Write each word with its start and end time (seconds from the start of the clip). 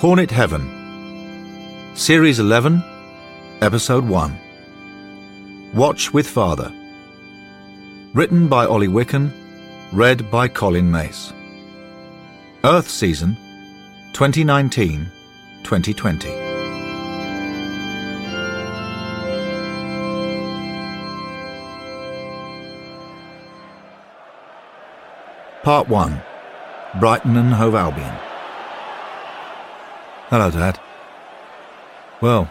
Hornet 0.00 0.30
Heaven, 0.30 1.94
Series 1.94 2.38
11, 2.38 2.82
Episode 3.60 4.02
1 4.08 4.40
Watch 5.74 6.14
with 6.14 6.26
Father. 6.26 6.72
Written 8.14 8.48
by 8.48 8.64
Ollie 8.64 8.88
Wicken, 8.88 9.30
read 9.92 10.30
by 10.30 10.48
Colin 10.48 10.90
Mace. 10.90 11.34
Earth 12.64 12.88
Season 12.88 13.36
2019 14.14 15.04
2020. 15.64 16.30
Part 25.62 25.88
1 25.90 26.22
Brighton 26.98 27.36
and 27.36 27.52
Hove 27.52 27.74
Albion. 27.74 28.29
Hello, 30.30 30.48
Dad. 30.48 30.78
Well, 32.20 32.48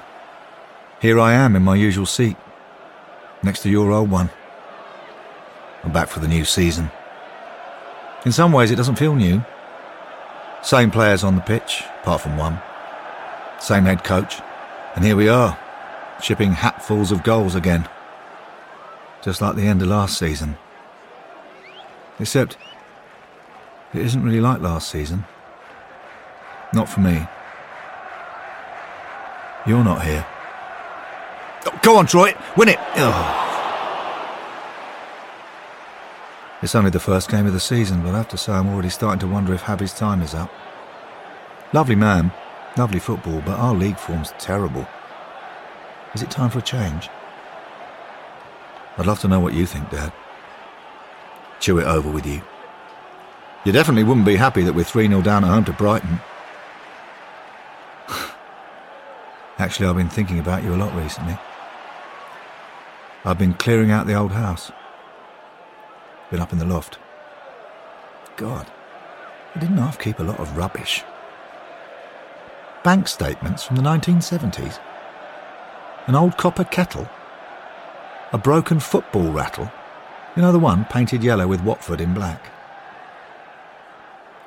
here 1.02 1.18
I 1.18 1.32
am 1.32 1.56
in 1.56 1.64
my 1.64 1.76
usual 1.76 2.06
seat, 2.06 2.36
next 3.42 3.62
to 3.62 3.70
your 3.70 3.94
old 3.94 4.12
one. 4.12 4.30
I'm 5.86 5.94
back 5.94 6.10
for 6.10 6.20
the 6.20 6.28
new 6.28 6.44
season. 6.44 6.92
In 8.26 8.34
some 8.34 8.52
ways, 8.52 8.70
it 8.70 8.76
doesn't 8.76 8.98
feel 8.98 9.16
new. 9.16 9.46
Same 10.62 10.92
players 10.92 11.24
on 11.24 11.36
the 11.36 11.42
pitch, 11.42 11.86
apart 12.02 12.20
from 12.20 12.36
one. 12.36 12.62
Same 13.62 13.86
head 13.86 14.04
coach. 14.04 14.42
And 14.98 15.06
here 15.06 15.16
we 15.16 15.30
are, 15.30 15.58
shipping 16.22 16.52
hatfuls 16.52 17.14
of 17.14 17.24
goals 17.24 17.56
again. 17.56 17.88
Just 19.22 19.42
like 19.42 19.56
the 19.56 19.68
end 19.68 19.82
of 19.82 19.88
last 19.88 20.20
season. 20.20 20.58
Except, 22.20 22.58
it 23.94 24.02
isn't 24.02 24.22
really 24.22 24.42
like 24.42 24.60
last 24.60 24.92
season. 24.92 25.24
Not 26.74 26.90
for 26.90 27.00
me. 27.00 27.26
You're 29.66 29.84
not 29.84 30.04
here. 30.04 30.26
Oh, 31.66 31.80
go 31.84 31.98
on, 31.98 32.08
Troy, 32.08 32.34
win 32.56 32.70
it! 32.70 32.80
Oh. 32.96 33.46
It's 36.62 36.76
only 36.76 36.90
the 36.90 37.00
first 37.00 37.30
game 37.30 37.46
of 37.46 37.54
the 37.54 37.60
season, 37.60 38.02
but 38.02 38.14
I 38.14 38.18
have 38.18 38.28
to 38.30 38.38
say 38.38 38.52
I'm 38.52 38.68
already 38.68 38.90
starting 38.90 39.20
to 39.20 39.28
wonder 39.28 39.54
if 39.54 39.64
Javi's 39.64 39.94
time 39.94 40.22
is 40.22 40.34
up. 40.34 40.52
Lovely 41.72 41.96
man, 41.96 42.32
lovely 42.78 43.00
football, 43.00 43.42
but 43.46 43.58
our 43.58 43.74
league 43.74 43.98
form's 43.98 44.34
terrible. 44.40 44.88
Is 46.14 46.22
it 46.22 46.32
time 46.32 46.50
for 46.50 46.60
a 46.60 46.64
change? 46.64 47.10
I'd 48.98 49.06
love 49.06 49.20
to 49.22 49.28
know 49.28 49.40
what 49.40 49.54
you 49.54 49.66
think, 49.66 49.90
Dad. 49.90 50.12
Chew 51.60 51.80
it 51.80 51.86
over 51.86 52.10
with 52.10 52.26
you. 52.26 52.42
You 53.64 53.72
definitely 53.72 54.04
wouldn't 54.04 54.26
be 54.26 54.36
happy 54.36 54.64
that 54.64 54.74
we're 54.74 54.84
3 54.84 55.08
0 55.08 55.22
down 55.22 55.44
at 55.44 55.50
home 55.50 55.66
to 55.66 55.74
Brighton. 55.74 56.20
Actually, 59.70 59.88
I've 59.88 59.98
been 59.98 60.10
thinking 60.10 60.40
about 60.40 60.64
you 60.64 60.74
a 60.74 60.82
lot 60.82 60.96
recently. 60.96 61.38
I've 63.24 63.38
been 63.38 63.54
clearing 63.54 63.92
out 63.92 64.08
the 64.08 64.16
old 64.16 64.32
house. 64.32 64.72
Been 66.32 66.40
up 66.40 66.52
in 66.52 66.58
the 66.58 66.66
loft. 66.66 66.98
God, 68.36 68.66
I 69.54 69.60
didn't 69.60 69.78
half 69.78 70.00
keep 70.00 70.18
a 70.18 70.24
lot 70.24 70.40
of 70.40 70.58
rubbish. 70.58 71.04
Bank 72.84 73.08
statements 73.08 73.62
from 73.62 73.76
the 73.76 73.84
1970s. 73.84 74.80
An 76.08 76.16
old 76.16 76.36
copper 76.36 76.64
kettle. 76.64 77.08
A 78.34 78.40
broken 78.40 78.80
football 78.80 79.32
rattle. 79.32 79.72
You 80.36 80.42
know 80.42 80.52
the 80.52 80.58
one 80.58 80.86
painted 80.86 81.24
yellow 81.24 81.46
with 81.46 81.62
Watford 81.62 82.02
in 82.02 82.16
black. 82.16 82.42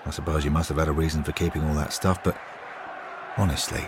I 0.05 0.11
suppose 0.11 0.45
you 0.45 0.51
must 0.51 0.69
have 0.71 0.79
had 0.79 0.89
a 0.89 0.93
reason 0.93 1.23
for 1.23 1.31
keeping 1.31 1.63
all 1.63 1.75
that 1.75 1.93
stuff, 1.93 2.25
but 2.25 2.37
honestly, 3.37 3.85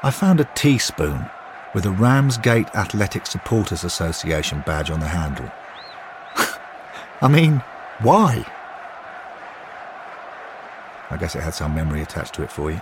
I 0.00 0.12
found 0.12 0.40
a 0.40 0.48
teaspoon 0.54 1.28
with 1.74 1.84
a 1.84 1.90
Ramsgate 1.90 2.68
Athletic 2.74 3.26
Supporters 3.26 3.82
Association 3.82 4.62
badge 4.64 4.90
on 4.90 5.00
the 5.00 5.08
handle. 5.08 5.50
I 7.20 7.26
mean, 7.26 7.62
why? 8.00 8.46
I 11.10 11.16
guess 11.16 11.34
it 11.34 11.42
had 11.42 11.54
some 11.54 11.74
memory 11.74 12.00
attached 12.00 12.34
to 12.34 12.44
it 12.44 12.52
for 12.52 12.70
you. 12.70 12.80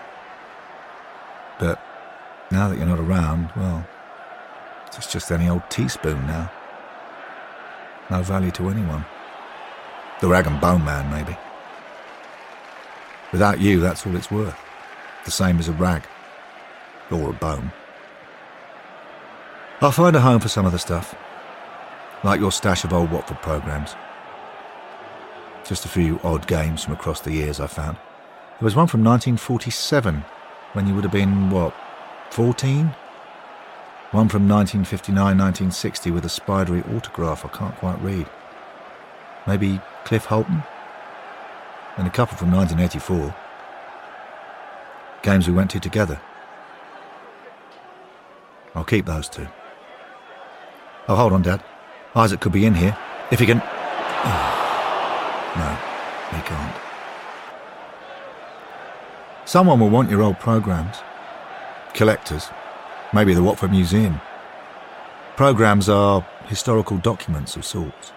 But 1.59 1.81
now 2.51 2.69
that 2.69 2.77
you're 2.77 2.87
not 2.87 2.99
around, 2.99 3.51
well, 3.57 3.87
it's 4.89 5.11
just 5.11 5.33
any 5.33 5.49
old 5.49 5.69
teaspoon 5.71 6.27
now. 6.27 6.53
No 8.11 8.23
value 8.23 8.51
to 8.53 8.69
anyone. 8.69 9.07
The 10.21 10.29
rag 10.29 10.47
and 10.47 10.61
bone 10.61 10.85
man, 10.85 11.11
maybe. 11.11 11.37
Without 13.33 13.59
you, 13.59 13.81
that's 13.81 14.07
all 14.07 14.17
it's 14.17 14.31
worth. 14.31 14.59
The 15.25 15.31
same 15.31 15.59
as 15.59 15.69
a 15.69 15.73
rag. 15.73 16.03
Or 17.11 17.31
a 17.31 17.33
bone. 17.33 17.73
I'll 19.81 19.93
find 19.93 20.17
a 20.17 20.21
home 20.21 20.41
for 20.41 20.49
some 20.49 20.67
of 20.67 20.73
the 20.73 20.79
stuff. 20.79 21.15
Like 22.25 22.41
your 22.41 22.51
stash 22.51 22.85
of 22.85 22.93
old 22.93 23.11
Watford 23.11 23.43
programmes. 23.43 23.95
Just 25.65 25.85
a 25.85 25.89
few 25.89 26.19
odd 26.25 26.47
games 26.47 26.85
from 26.85 26.95
across 26.95 27.21
the 27.21 27.33
years 27.33 27.61
I 27.61 27.67
found. 27.67 27.97
There 28.59 28.65
was 28.65 28.75
one 28.75 28.87
from 28.87 29.05
1947, 29.05 30.25
when 30.73 30.87
you 30.87 30.95
would 30.95 31.05
have 31.05 31.13
been, 31.13 31.51
what, 31.51 31.75
14? 32.31 32.95
One 34.13 34.29
from 34.29 34.49
1959 34.49 35.17
1960 35.17 36.11
with 36.11 36.25
a 36.25 36.29
spidery 36.29 36.83
autograph 36.95 37.45
I 37.45 37.49
can't 37.49 37.77
quite 37.77 38.01
read. 38.01 38.27
Maybe 39.47 39.81
Cliff 40.05 40.25
Holton? 40.25 40.63
And 41.97 42.07
a 42.07 42.11
couple 42.11 42.39
from 42.39 42.53
1984. 42.53 43.35
Games 45.23 45.49
we 45.49 45.55
went 45.55 45.71
to 45.73 45.81
together. 45.81 46.21
Keep 48.87 49.07
those 49.07 49.29
two. 49.29 49.49
Oh, 51.09 51.17
hold 51.17 51.33
on, 51.33 51.43
Dad. 51.43 51.63
Isaac 52.15 52.41
could 52.41 52.53
be 52.53 52.67
in 52.67 52.75
here. 52.75 52.97
If 53.31 53.41
he 53.41 53.47
can. 53.47 53.59
no, 55.57 55.79
he 56.31 56.41
can't. 56.43 56.77
Someone 59.45 59.81
will 59.81 59.91
want 59.91 60.11
your 60.11 60.23
old 60.23 60.39
programs. 60.39 60.97
Collectors. 61.95 62.49
Maybe 63.13 63.35
the 63.35 63.43
Watford 63.43 63.71
Museum. 63.71 64.21
Programs 65.37 65.89
are 65.89 66.27
historical 66.47 66.99
documents 66.99 67.57
of 67.57 67.65
sorts. 67.65 68.13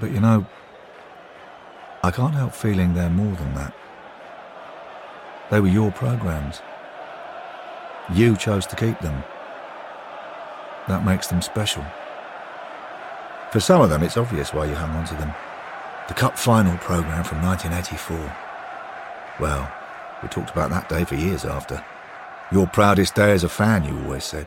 But 0.00 0.10
you 0.10 0.20
know, 0.20 0.46
I 2.02 2.10
can't 2.10 2.34
help 2.34 2.52
feeling 2.52 2.94
they're 2.94 3.10
more 3.10 3.34
than 3.36 3.54
that. 3.54 3.74
They 5.50 5.60
were 5.60 5.68
your 5.68 5.92
programs. 5.92 6.60
You 8.12 8.36
chose 8.36 8.66
to 8.66 8.76
keep 8.76 8.98
them. 9.00 9.24
That 10.88 11.04
makes 11.04 11.28
them 11.28 11.40
special. 11.40 11.84
For 13.50 13.60
some 13.60 13.80
of 13.80 13.88
them, 13.88 14.02
it's 14.02 14.18
obvious 14.18 14.52
why 14.52 14.66
you 14.66 14.74
hung 14.74 14.90
on 14.90 15.06
to 15.06 15.14
them. 15.14 15.32
The 16.08 16.14
Cup 16.14 16.38
Final 16.38 16.76
programme 16.78 17.24
from 17.24 17.40
1984. 17.40 18.36
Well, 19.40 19.72
we 20.22 20.28
talked 20.28 20.50
about 20.50 20.68
that 20.70 20.88
day 20.88 21.04
for 21.04 21.14
years 21.14 21.46
after. 21.46 21.82
Your 22.52 22.66
proudest 22.66 23.14
day 23.14 23.32
as 23.32 23.42
a 23.42 23.48
fan, 23.48 23.84
you 23.84 23.98
always 24.04 24.24
said. 24.24 24.46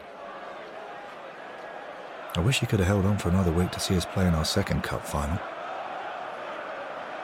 I 2.36 2.42
wish 2.42 2.62
you 2.62 2.68
could 2.68 2.80
have 2.80 2.88
held 2.88 3.06
on 3.06 3.18
for 3.18 3.30
another 3.30 3.52
week 3.52 3.72
to 3.72 3.80
see 3.80 3.98
us 3.98 4.06
play 4.06 4.28
in 4.28 4.36
our 4.36 4.46
second 4.46 4.84
cup 4.84 5.04
final. 5.04 5.40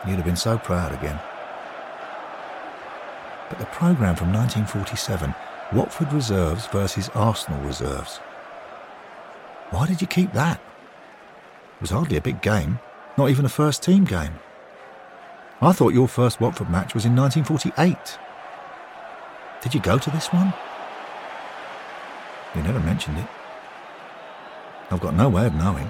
You'd 0.07 0.15
have 0.15 0.25
been 0.25 0.35
so 0.35 0.57
proud 0.57 0.91
again. 0.93 1.19
But 3.49 3.59
the 3.59 3.65
programme 3.65 4.15
from 4.15 4.33
1947, 4.33 5.35
Watford 5.73 6.13
Reserves 6.13 6.67
versus 6.67 7.09
Arsenal 7.15 7.59
Reserves. 7.63 8.17
Why 9.71 9.87
did 9.87 10.01
you 10.01 10.07
keep 10.07 10.31
that? 10.33 10.57
It 10.57 11.81
was 11.81 11.89
hardly 11.89 12.17
a 12.17 12.21
big 12.21 12.43
game, 12.43 12.79
not 13.17 13.31
even 13.31 13.43
a 13.43 13.49
first 13.49 13.81
team 13.81 14.05
game. 14.05 14.33
I 15.61 15.71
thought 15.71 15.93
your 15.93 16.07
first 16.07 16.39
Watford 16.39 16.69
match 16.69 16.93
was 16.93 17.05
in 17.05 17.15
1948. 17.15 18.19
Did 19.63 19.73
you 19.73 19.79
go 19.79 19.97
to 19.97 20.11
this 20.11 20.27
one? 20.27 20.53
You 22.53 22.61
never 22.61 22.79
mentioned 22.79 23.17
it. 23.17 23.27
I've 24.91 25.01
got 25.01 25.15
no 25.15 25.27
way 25.27 25.47
of 25.47 25.55
knowing. 25.55 25.89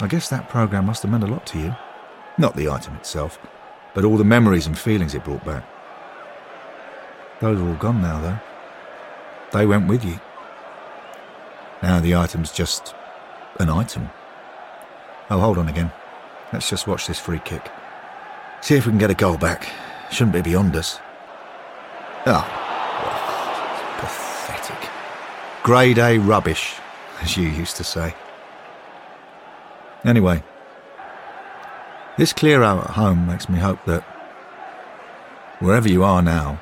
I 0.00 0.06
guess 0.06 0.28
that 0.28 0.50
programme 0.50 0.84
must 0.84 1.02
have 1.02 1.10
meant 1.10 1.24
a 1.24 1.28
lot 1.28 1.46
to 1.46 1.58
you. 1.58 1.74
Not 2.36 2.56
the 2.56 2.68
item 2.68 2.94
itself, 2.96 3.38
but 3.94 4.04
all 4.04 4.18
the 4.18 4.24
memories 4.24 4.66
and 4.66 4.76
feelings 4.76 5.14
it 5.14 5.24
brought 5.24 5.44
back. 5.46 5.64
Those 7.42 7.60
are 7.60 7.68
all 7.68 7.74
gone 7.74 8.00
now, 8.00 8.20
though. 8.20 8.38
They 9.50 9.66
went 9.66 9.88
with 9.88 10.04
you. 10.04 10.20
Now 11.82 11.98
the 11.98 12.14
item's 12.14 12.52
just 12.52 12.94
an 13.58 13.68
item. 13.68 14.10
Oh, 15.28 15.40
hold 15.40 15.58
on 15.58 15.68
again. 15.68 15.90
Let's 16.52 16.70
just 16.70 16.86
watch 16.86 17.08
this 17.08 17.18
free 17.18 17.40
kick. 17.44 17.68
See 18.60 18.76
if 18.76 18.86
we 18.86 18.92
can 18.92 18.98
get 18.98 19.10
a 19.10 19.14
goal 19.14 19.36
back. 19.36 19.68
Shouldn't 20.12 20.34
be 20.34 20.40
beyond 20.40 20.76
us. 20.76 21.00
Oh, 22.26 22.46
oh 22.46 23.96
pathetic. 23.98 24.90
Grade 25.64 25.98
A 25.98 26.18
rubbish, 26.18 26.76
as 27.22 27.36
you 27.36 27.48
used 27.48 27.76
to 27.78 27.82
say. 27.82 28.14
Anyway, 30.04 30.44
This 32.16 32.32
clear 32.32 32.62
out 32.62 32.84
at 32.84 32.90
home 32.90 33.26
makes 33.26 33.48
me 33.48 33.58
hope 33.58 33.84
that 33.86 34.04
wherever 35.58 35.88
you 35.88 36.04
are 36.04 36.22
now, 36.22 36.60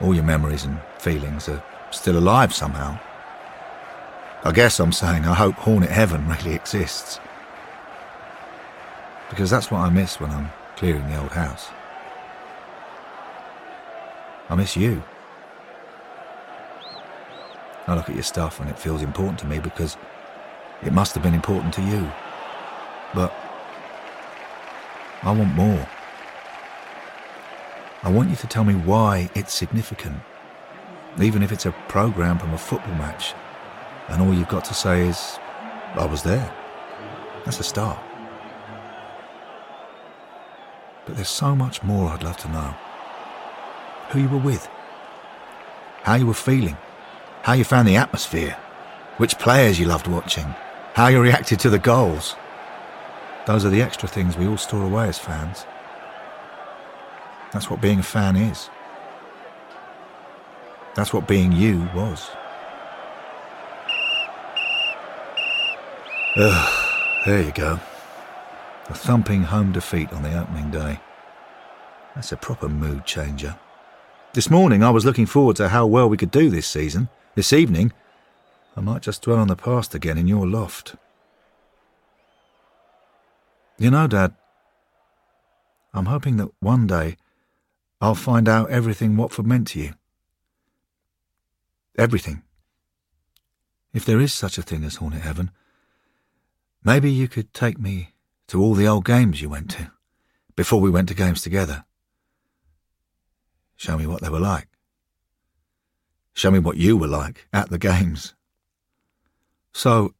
all 0.00 0.14
your 0.14 0.24
memories 0.24 0.64
and 0.64 0.80
feelings 0.98 1.48
are 1.48 1.62
still 1.90 2.18
alive 2.18 2.54
somehow. 2.54 2.98
I 4.44 4.52
guess 4.52 4.78
I'm 4.78 4.92
saying 4.92 5.24
I 5.24 5.34
hope 5.34 5.54
Hornet 5.54 5.90
Heaven 5.90 6.28
really 6.44 6.54
exists. 6.54 7.20
Because 9.30 9.50
that's 9.50 9.70
what 9.70 9.80
I 9.80 9.88
miss 9.88 10.20
when 10.20 10.30
I'm 10.30 10.50
clearing 10.76 11.08
the 11.08 11.20
old 11.20 11.32
house. 11.32 11.68
I 14.50 14.54
miss 14.54 14.76
you. 14.76 15.02
I 17.86 17.94
look 17.94 18.08
at 18.08 18.14
your 18.14 18.24
stuff 18.24 18.60
and 18.60 18.68
it 18.68 18.78
feels 18.78 19.02
important 19.02 19.38
to 19.40 19.46
me 19.46 19.58
because 19.58 19.96
it 20.82 20.92
must 20.92 21.14
have 21.14 21.22
been 21.22 21.34
important 21.34 21.72
to 21.74 21.82
you. 21.82 22.10
But 23.14 23.32
I 25.22 25.32
want 25.32 25.54
more. 25.54 25.88
I 28.04 28.10
want 28.10 28.28
you 28.28 28.36
to 28.36 28.46
tell 28.46 28.64
me 28.64 28.74
why 28.74 29.30
it's 29.34 29.54
significant, 29.54 30.16
even 31.18 31.42
if 31.42 31.50
it's 31.50 31.64
a 31.64 31.72
programme 31.88 32.38
from 32.38 32.52
a 32.52 32.58
football 32.58 32.94
match, 32.96 33.32
and 34.08 34.20
all 34.20 34.34
you've 34.34 34.48
got 34.48 34.66
to 34.66 34.74
say 34.74 35.08
is, 35.08 35.38
I 35.94 36.04
was 36.04 36.22
there. 36.22 36.52
That's 37.46 37.60
a 37.60 37.62
start. 37.62 37.98
But 41.06 41.16
there's 41.16 41.30
so 41.30 41.56
much 41.56 41.82
more 41.82 42.10
I'd 42.10 42.22
love 42.22 42.36
to 42.38 42.48
know. 42.50 42.74
Who 44.10 44.20
you 44.20 44.28
were 44.28 44.36
with, 44.36 44.68
how 46.02 46.16
you 46.16 46.26
were 46.26 46.34
feeling, 46.34 46.76
how 47.40 47.54
you 47.54 47.64
found 47.64 47.88
the 47.88 47.96
atmosphere, 47.96 48.54
which 49.16 49.38
players 49.38 49.80
you 49.80 49.86
loved 49.86 50.08
watching, 50.08 50.54
how 50.92 51.06
you 51.06 51.22
reacted 51.22 51.58
to 51.60 51.70
the 51.70 51.78
goals. 51.78 52.36
Those 53.46 53.64
are 53.64 53.70
the 53.70 53.80
extra 53.80 54.10
things 54.10 54.36
we 54.36 54.46
all 54.46 54.58
store 54.58 54.82
away 54.82 55.08
as 55.08 55.18
fans. 55.18 55.64
That's 57.54 57.70
what 57.70 57.80
being 57.80 58.00
a 58.00 58.02
fan 58.02 58.34
is. 58.34 58.68
That's 60.96 61.12
what 61.12 61.28
being 61.28 61.52
you 61.52 61.88
was. 61.94 62.28
Ugh, 66.36 67.24
there 67.24 67.42
you 67.42 67.52
go. 67.52 67.78
A 68.88 68.94
thumping 68.94 69.44
home 69.44 69.70
defeat 69.70 70.12
on 70.12 70.24
the 70.24 70.36
opening 70.36 70.72
day. 70.72 70.98
That's 72.16 72.32
a 72.32 72.36
proper 72.36 72.68
mood 72.68 73.06
changer. 73.06 73.56
This 74.32 74.50
morning 74.50 74.82
I 74.82 74.90
was 74.90 75.04
looking 75.04 75.26
forward 75.26 75.54
to 75.56 75.68
how 75.68 75.86
well 75.86 76.08
we 76.08 76.16
could 76.16 76.32
do 76.32 76.50
this 76.50 76.66
season. 76.66 77.08
This 77.36 77.52
evening, 77.52 77.92
I 78.76 78.80
might 78.80 79.02
just 79.02 79.22
dwell 79.22 79.38
on 79.38 79.46
the 79.46 79.54
past 79.54 79.94
again 79.94 80.18
in 80.18 80.26
your 80.26 80.44
loft. 80.44 80.96
You 83.78 83.92
know, 83.92 84.08
Dad, 84.08 84.34
I'm 85.92 86.06
hoping 86.06 86.36
that 86.38 86.50
one 86.58 86.88
day 86.88 87.16
I'll 88.00 88.14
find 88.14 88.48
out 88.48 88.70
everything 88.70 89.16
Watford 89.16 89.46
meant 89.46 89.68
to 89.68 89.80
you. 89.80 89.94
Everything. 91.96 92.42
If 93.92 94.04
there 94.04 94.20
is 94.20 94.32
such 94.32 94.58
a 94.58 94.62
thing 94.62 94.84
as 94.84 94.96
Hornet 94.96 95.22
Heaven, 95.22 95.50
maybe 96.82 97.10
you 97.10 97.28
could 97.28 97.54
take 97.54 97.78
me 97.78 98.10
to 98.48 98.60
all 98.60 98.74
the 98.74 98.88
old 98.88 99.04
games 99.04 99.40
you 99.40 99.48
went 99.48 99.70
to, 99.70 99.90
before 100.56 100.80
we 100.80 100.90
went 100.90 101.08
to 101.08 101.14
games 101.14 101.40
together. 101.40 101.84
Show 103.76 103.96
me 103.96 104.06
what 104.06 104.20
they 104.20 104.28
were 104.28 104.40
like. 104.40 104.68
Show 106.34 106.50
me 106.50 106.58
what 106.58 106.76
you 106.76 106.96
were 106.96 107.06
like 107.06 107.46
at 107.52 107.70
the 107.70 107.78
games. 107.78 108.34
So, 109.72 110.14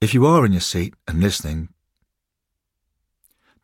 if 0.00 0.14
you 0.14 0.26
are 0.26 0.44
in 0.46 0.52
your 0.52 0.60
seat 0.60 0.94
and 1.08 1.20
listening, 1.20 1.70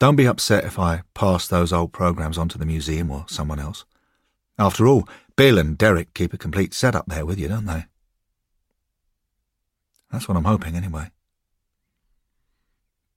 don't 0.02 0.16
be 0.16 0.26
upset 0.26 0.64
if 0.64 0.81
I 0.81 1.02
pass 1.14 1.46
those 1.46 1.72
old 1.72 1.93
programs 1.93 2.37
on 2.37 2.49
to 2.49 2.58
the 2.58 2.66
museum 2.66 3.08
or 3.08 3.25
someone 3.28 3.60
else. 3.60 3.84
After 4.58 4.88
all, 4.88 5.08
Bill 5.37 5.58
and 5.58 5.78
Derek 5.78 6.12
keep 6.12 6.34
a 6.34 6.37
complete 6.37 6.75
setup 6.75 7.06
there 7.06 7.25
with 7.25 7.38
you, 7.38 7.46
don't 7.46 7.66
they? 7.66 7.84
That's 10.10 10.26
what 10.26 10.37
I'm 10.37 10.43
hoping, 10.43 10.75
anyway. 10.75 11.12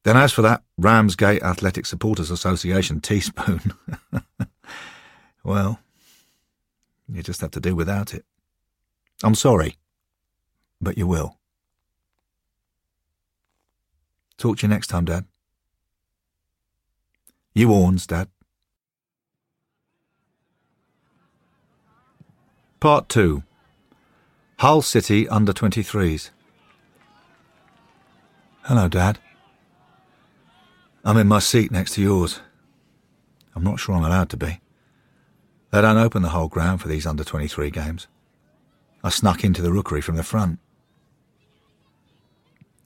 Then, 0.03 0.15
as 0.15 0.31
for 0.31 0.43
that 0.43 0.61
Ramsgate 0.77 1.41
Athletic 1.41 1.87
Supporters 1.87 2.29
Association 2.29 3.01
teaspoon, 3.01 3.73
well, 5.43 5.79
you 7.11 7.23
just 7.23 7.41
have 7.41 7.49
to 7.49 7.59
do 7.59 7.75
without 7.75 8.13
it. 8.13 8.25
I'm 9.23 9.33
sorry, 9.33 9.77
but 10.79 10.99
you 10.99 11.07
will. 11.07 11.39
Talk 14.37 14.59
to 14.59 14.67
you 14.67 14.69
next 14.69 14.85
time, 14.85 15.05
Dad. 15.05 15.25
You 17.57 17.71
Orns, 17.71 18.05
Dad. 18.05 18.27
Part 22.81 23.07
2 23.07 23.43
Hull 24.59 24.81
City 24.81 25.29
Under 25.29 25.53
23s. 25.53 26.31
Hello, 28.63 28.89
Dad. 28.89 29.19
I'm 31.05 31.15
in 31.15 31.29
my 31.29 31.39
seat 31.39 31.71
next 31.71 31.93
to 31.93 32.01
yours. 32.01 32.41
I'm 33.55 33.63
not 33.63 33.79
sure 33.79 33.95
I'm 33.95 34.03
allowed 34.03 34.29
to 34.31 34.37
be. 34.37 34.59
They 35.71 35.79
don't 35.79 35.97
open 35.97 36.23
the 36.23 36.29
whole 36.29 36.49
ground 36.49 36.81
for 36.81 36.89
these 36.89 37.05
under 37.05 37.23
23 37.23 37.71
games. 37.71 38.07
I 39.01 39.09
snuck 39.09 39.45
into 39.45 39.61
the 39.61 39.71
rookery 39.71 40.01
from 40.01 40.17
the 40.17 40.23
front. 40.23 40.59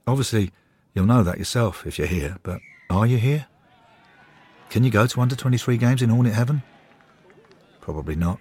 Obviously, 0.06 0.51
you'll 0.94 1.07
know 1.07 1.24
that 1.24 1.39
yourself 1.39 1.88
if 1.88 1.98
you're 1.98 2.06
here, 2.06 2.38
but 2.44 2.60
are 2.92 3.07
you 3.07 3.18
here? 3.18 3.48
Can 4.69 4.83
you 4.83 4.92
go 4.92 5.07
to 5.07 5.21
under 5.21 5.36
23 5.36 5.77
games 5.77 6.01
in 6.01 6.10
Hornet 6.10 6.33
Heaven? 6.33 6.62
Probably 7.81 8.16
not. 8.16 8.39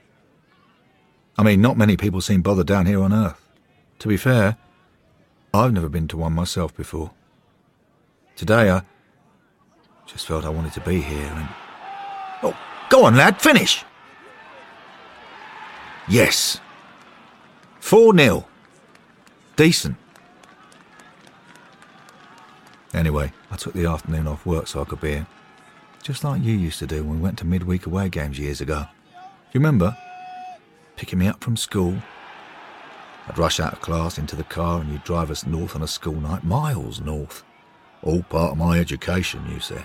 I 1.38 1.42
mean, 1.42 1.62
not 1.62 1.78
many 1.78 1.96
people 1.96 2.20
seem 2.20 2.42
bothered 2.42 2.66
down 2.66 2.84
here 2.84 3.00
on 3.00 3.14
Earth. 3.14 3.48
To 4.00 4.08
be 4.08 4.18
fair, 4.18 4.58
I've 5.54 5.72
never 5.72 5.88
been 5.88 6.06
to 6.08 6.18
one 6.18 6.34
myself 6.34 6.76
before. 6.76 7.12
Today 8.36 8.70
I 8.70 8.82
just 10.06 10.26
felt 10.26 10.44
I 10.44 10.50
wanted 10.50 10.74
to 10.74 10.80
be 10.80 11.00
here 11.00 11.32
and. 11.34 11.48
Oh, 12.42 12.56
go 12.90 13.04
on, 13.06 13.16
lad, 13.16 13.40
finish! 13.40 13.84
Yes. 16.08 16.60
4 17.80 18.16
0. 18.16 18.46
Decent. 19.56 19.96
Anyway, 22.92 23.32
I 23.50 23.56
took 23.56 23.72
the 23.72 23.86
afternoon 23.86 24.26
off 24.26 24.44
work 24.44 24.66
so 24.66 24.82
I 24.82 24.84
could 24.84 25.00
be 25.00 25.10
here 25.10 25.26
just 26.02 26.24
like 26.24 26.42
you 26.42 26.52
used 26.52 26.78
to 26.78 26.86
do 26.86 27.04
when 27.04 27.16
we 27.16 27.22
went 27.22 27.38
to 27.38 27.44
midweek 27.44 27.86
away 27.86 28.08
games 28.08 28.38
years 28.38 28.60
ago. 28.60 28.86
Do 29.12 29.18
you 29.52 29.60
remember? 29.60 29.96
Picking 30.96 31.18
me 31.18 31.28
up 31.28 31.42
from 31.42 31.56
school. 31.56 31.96
I'd 33.28 33.38
rush 33.38 33.60
out 33.60 33.74
of 33.74 33.80
class 33.80 34.18
into 34.18 34.36
the 34.36 34.44
car 34.44 34.80
and 34.80 34.90
you'd 34.90 35.04
drive 35.04 35.30
us 35.30 35.46
north 35.46 35.76
on 35.76 35.82
a 35.82 35.88
school 35.88 36.20
night, 36.20 36.44
miles 36.44 37.00
north. 37.00 37.44
All 38.02 38.22
part 38.22 38.52
of 38.52 38.58
my 38.58 38.78
education, 38.78 39.44
you 39.52 39.60
said. 39.60 39.84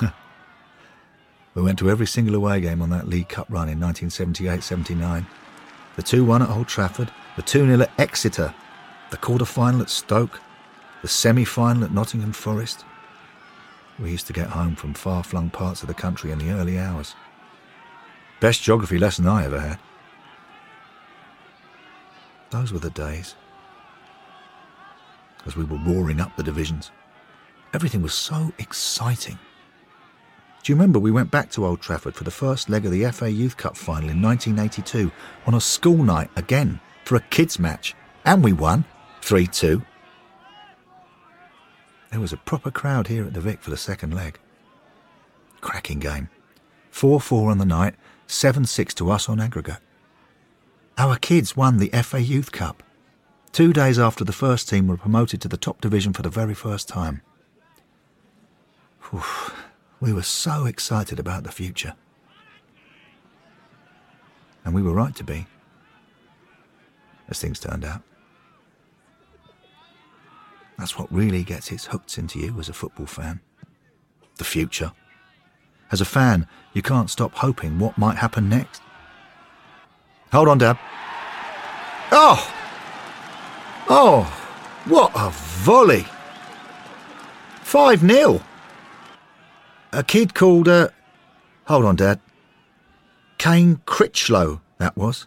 we 1.54 1.62
went 1.62 1.78
to 1.80 1.90
every 1.90 2.06
single 2.06 2.34
away 2.34 2.60
game 2.60 2.80
on 2.80 2.90
that 2.90 3.08
League 3.08 3.28
Cup 3.28 3.46
run 3.48 3.68
in 3.68 3.80
1978 3.80 4.62
79. 4.62 5.26
The 5.96 6.02
2 6.02 6.24
1 6.24 6.42
at 6.42 6.50
Old 6.50 6.68
Trafford, 6.68 7.10
the 7.36 7.42
2 7.42 7.66
0 7.66 7.80
at 7.80 7.90
Exeter, 7.98 8.54
the 9.10 9.16
quarter 9.16 9.44
final 9.44 9.82
at 9.82 9.90
Stoke, 9.90 10.40
the 11.02 11.08
semi 11.08 11.44
final 11.44 11.84
at 11.84 11.92
Nottingham 11.92 12.32
Forest, 12.32 12.84
we 14.00 14.10
used 14.10 14.26
to 14.26 14.32
get 14.32 14.48
home 14.48 14.74
from 14.74 14.94
far 14.94 15.22
flung 15.22 15.50
parts 15.50 15.82
of 15.82 15.88
the 15.88 15.94
country 15.94 16.30
in 16.30 16.38
the 16.38 16.50
early 16.50 16.78
hours. 16.78 17.14
Best 18.40 18.62
geography 18.62 18.98
lesson 18.98 19.28
I 19.28 19.44
ever 19.44 19.60
had. 19.60 19.78
Those 22.50 22.72
were 22.72 22.78
the 22.78 22.90
days. 22.90 23.34
As 25.46 25.56
we 25.56 25.64
were 25.64 25.78
roaring 25.78 26.20
up 26.20 26.36
the 26.36 26.42
divisions. 26.42 26.90
Everything 27.72 28.02
was 28.02 28.14
so 28.14 28.52
exciting. 28.58 29.38
Do 30.62 30.72
you 30.72 30.76
remember 30.76 30.98
we 30.98 31.10
went 31.10 31.30
back 31.30 31.50
to 31.52 31.64
Old 31.64 31.80
Trafford 31.80 32.14
for 32.14 32.24
the 32.24 32.30
first 32.30 32.68
leg 32.68 32.84
of 32.84 32.92
the 32.92 33.10
FA 33.12 33.30
Youth 33.30 33.56
Cup 33.56 33.76
final 33.76 34.10
in 34.10 34.20
1982 34.20 35.10
on 35.46 35.54
a 35.54 35.60
school 35.60 36.02
night 36.02 36.30
again 36.36 36.80
for 37.04 37.16
a 37.16 37.20
kids' 37.20 37.58
match? 37.58 37.94
And 38.24 38.42
we 38.42 38.52
won 38.52 38.84
3 39.22 39.46
2. 39.46 39.82
There 42.10 42.20
was 42.20 42.32
a 42.32 42.36
proper 42.36 42.70
crowd 42.70 43.06
here 43.06 43.24
at 43.24 43.34
the 43.34 43.40
Vic 43.40 43.62
for 43.62 43.70
the 43.70 43.76
second 43.76 44.14
leg. 44.14 44.38
Cracking 45.60 46.00
game. 46.00 46.28
4 46.90 47.20
4 47.20 47.50
on 47.50 47.58
the 47.58 47.64
night, 47.64 47.94
7 48.26 48.64
6 48.64 48.94
to 48.94 49.10
us 49.10 49.28
on 49.28 49.40
aggregate. 49.40 49.78
Our 50.98 51.16
kids 51.16 51.56
won 51.56 51.78
the 51.78 51.88
FA 52.02 52.20
Youth 52.20 52.52
Cup, 52.52 52.82
two 53.52 53.72
days 53.72 53.98
after 53.98 54.24
the 54.24 54.32
first 54.32 54.68
team 54.68 54.86
were 54.86 54.96
promoted 54.96 55.40
to 55.42 55.48
the 55.48 55.56
top 55.56 55.80
division 55.80 56.12
for 56.12 56.22
the 56.22 56.28
very 56.28 56.54
first 56.54 56.88
time. 56.88 57.22
We 60.00 60.12
were 60.12 60.22
so 60.22 60.66
excited 60.66 61.18
about 61.18 61.44
the 61.44 61.52
future. 61.52 61.94
And 64.64 64.74
we 64.74 64.82
were 64.82 64.92
right 64.92 65.14
to 65.16 65.24
be, 65.24 65.46
as 67.28 67.40
things 67.40 67.60
turned 67.60 67.84
out. 67.84 68.02
That's 70.80 70.98
what 70.98 71.12
really 71.12 71.44
gets 71.44 71.70
its 71.70 71.84
hooks 71.84 72.16
into 72.16 72.38
you 72.38 72.58
as 72.58 72.70
a 72.70 72.72
football 72.72 73.04
fan. 73.04 73.40
The 74.38 74.44
future. 74.44 74.92
As 75.92 76.00
a 76.00 76.06
fan, 76.06 76.46
you 76.72 76.80
can't 76.80 77.10
stop 77.10 77.34
hoping 77.34 77.78
what 77.78 77.98
might 77.98 78.16
happen 78.16 78.48
next. 78.48 78.80
Hold 80.32 80.48
on, 80.48 80.56
Dad. 80.56 80.78
Oh! 82.10 82.54
Oh! 83.90 84.22
What 84.86 85.12
a 85.14 85.28
volley! 85.30 86.06
5 87.60 88.00
0. 88.00 88.40
A 89.92 90.02
kid 90.02 90.34
called, 90.34 90.66
uh. 90.66 90.88
Hold 91.66 91.84
on, 91.84 91.96
Dad. 91.96 92.20
Kane 93.36 93.82
Crichlow, 93.84 94.62
that 94.78 94.96
was. 94.96 95.26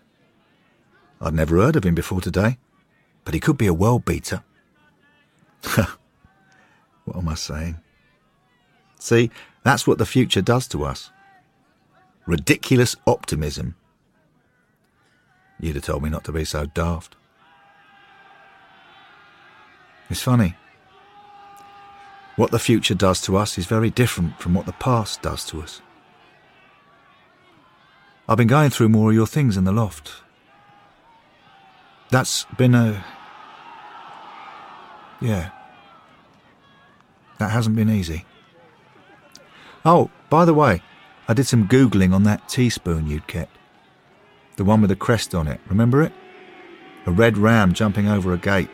I'd 1.22 1.36
never 1.36 1.57
heard 1.57 1.75
of 1.75 1.86
him 1.86 1.93
before 1.93 2.22
today, 2.22 2.57
but 3.24 3.36
he 3.36 3.39
could 3.39 3.57
be 3.57 3.67
a 3.67 3.74
world 3.74 4.03
beater. 4.03 4.43
what 7.05 7.17
am 7.17 7.29
I 7.29 7.36
saying? 7.36 7.79
See, 9.00 9.32
that's 9.63 9.88
what 9.88 9.98
the 9.98 10.05
future 10.05 10.41
does 10.41 10.67
to 10.70 10.84
us. 10.84 11.12
Ridiculous 12.25 12.96
optimism. 13.05 13.75
You'd 15.60 15.75
have 15.75 15.86
told 15.86 16.03
me 16.03 16.10
not 16.10 16.24
to 16.25 16.32
be 16.32 16.46
so 16.46 16.65
daft. 16.65 17.15
It's 20.10 20.22
funny. 20.22 20.55
What 22.36 22.51
the 22.51 22.60
future 22.60 22.96
does 22.96 23.22
to 23.22 23.38
us 23.38 23.58
is 23.58 23.65
very 23.65 23.89
different 23.89 24.39
from 24.39 24.53
what 24.53 24.65
the 24.65 24.74
past 24.74 25.22
does 25.22 25.46
to 25.46 25.62
us. 25.62 25.82
I've 28.27 28.38
been 28.38 28.48
going 28.48 28.70
through 28.70 28.89
more 28.89 29.10
of 29.10 29.15
your 29.15 29.27
things 29.27 29.58
in 29.58 29.65
the 29.65 29.72
loft. 29.72 30.13
That's 32.10 32.46
been 32.58 32.74
a. 32.74 33.03
Yeah. 35.24 35.51
That 37.39 37.51
hasn't 37.51 37.77
been 37.77 37.89
easy. 37.89 38.25
Oh, 39.86 40.12
by 40.30 40.44
the 40.44 40.53
way, 40.53 40.82
I 41.30 41.34
did 41.34 41.48
some 41.48 41.68
Googling 41.68 42.13
on 42.13 42.24
that 42.24 42.50
teaspoon 42.50 43.08
you'd 43.08 43.25
kept. 43.25 43.58
The 44.58 44.65
one 44.65 44.82
with 44.82 44.89
the 44.89 44.98
crest 44.98 45.34
on 45.34 45.48
it, 45.48 45.62
remember 45.68 46.01
it? 46.03 46.12
A 47.06 47.12
red 47.12 47.38
ram 47.38 47.74
jumping 47.74 48.08
over 48.08 48.34
a 48.34 48.38
gate, 48.38 48.70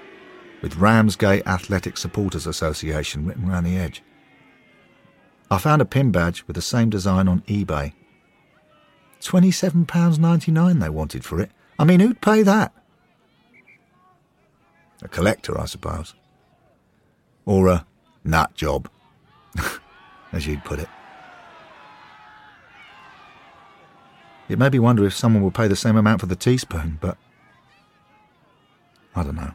with 0.61 0.75
Ramsgate 0.75 1.45
Athletic 1.45 1.97
Supporters 1.97 2.47
Association 2.47 3.25
written 3.25 3.49
around 3.49 3.65
the 3.65 3.77
edge. 3.77 4.01
I 5.51 5.59
found 5.59 5.81
a 5.83 5.85
pin 5.85 6.11
badge 6.11 6.45
with 6.47 6.55
the 6.55 6.61
same 6.61 6.89
design 6.89 7.27
on 7.27 7.41
eBay. 7.41 7.93
£27.99 9.21 10.79
they 10.79 10.89
wanted 10.89 11.23
for 11.23 11.39
it. 11.41 11.51
I 11.77 11.85
mean, 11.85 11.99
who'd 11.99 12.21
pay 12.21 12.41
that? 12.41 12.73
A 15.01 15.07
collector, 15.07 15.59
I 15.59 15.65
suppose. 15.65 16.13
Or 17.45 17.67
a 17.67 17.85
nut 18.23 18.53
job, 18.55 18.89
as 20.31 20.45
you'd 20.45 20.63
put 20.63 20.79
it. 20.79 20.89
It 24.49 24.57
made 24.57 24.73
me 24.73 24.79
wonder 24.79 25.05
if 25.05 25.15
someone 25.15 25.43
will 25.43 25.51
pay 25.51 25.67
the 25.67 25.75
same 25.75 25.95
amount 25.95 26.21
for 26.21 26.25
the 26.25 26.35
teaspoon, 26.35 26.97
but 26.99 27.17
I 29.15 29.23
don't 29.23 29.35
know. 29.35 29.53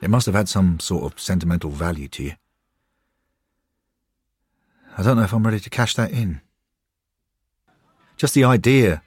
It 0.00 0.10
must 0.10 0.26
have 0.26 0.34
had 0.34 0.48
some 0.48 0.80
sort 0.80 1.04
of 1.04 1.20
sentimental 1.20 1.70
value 1.70 2.08
to 2.08 2.22
you. 2.22 2.32
I 4.96 5.02
don't 5.02 5.16
know 5.16 5.22
if 5.24 5.32
I'm 5.32 5.44
ready 5.44 5.60
to 5.60 5.70
cash 5.70 5.94
that 5.94 6.12
in. 6.12 6.40
Just 8.16 8.34
the 8.34 8.44
idea 8.44 9.02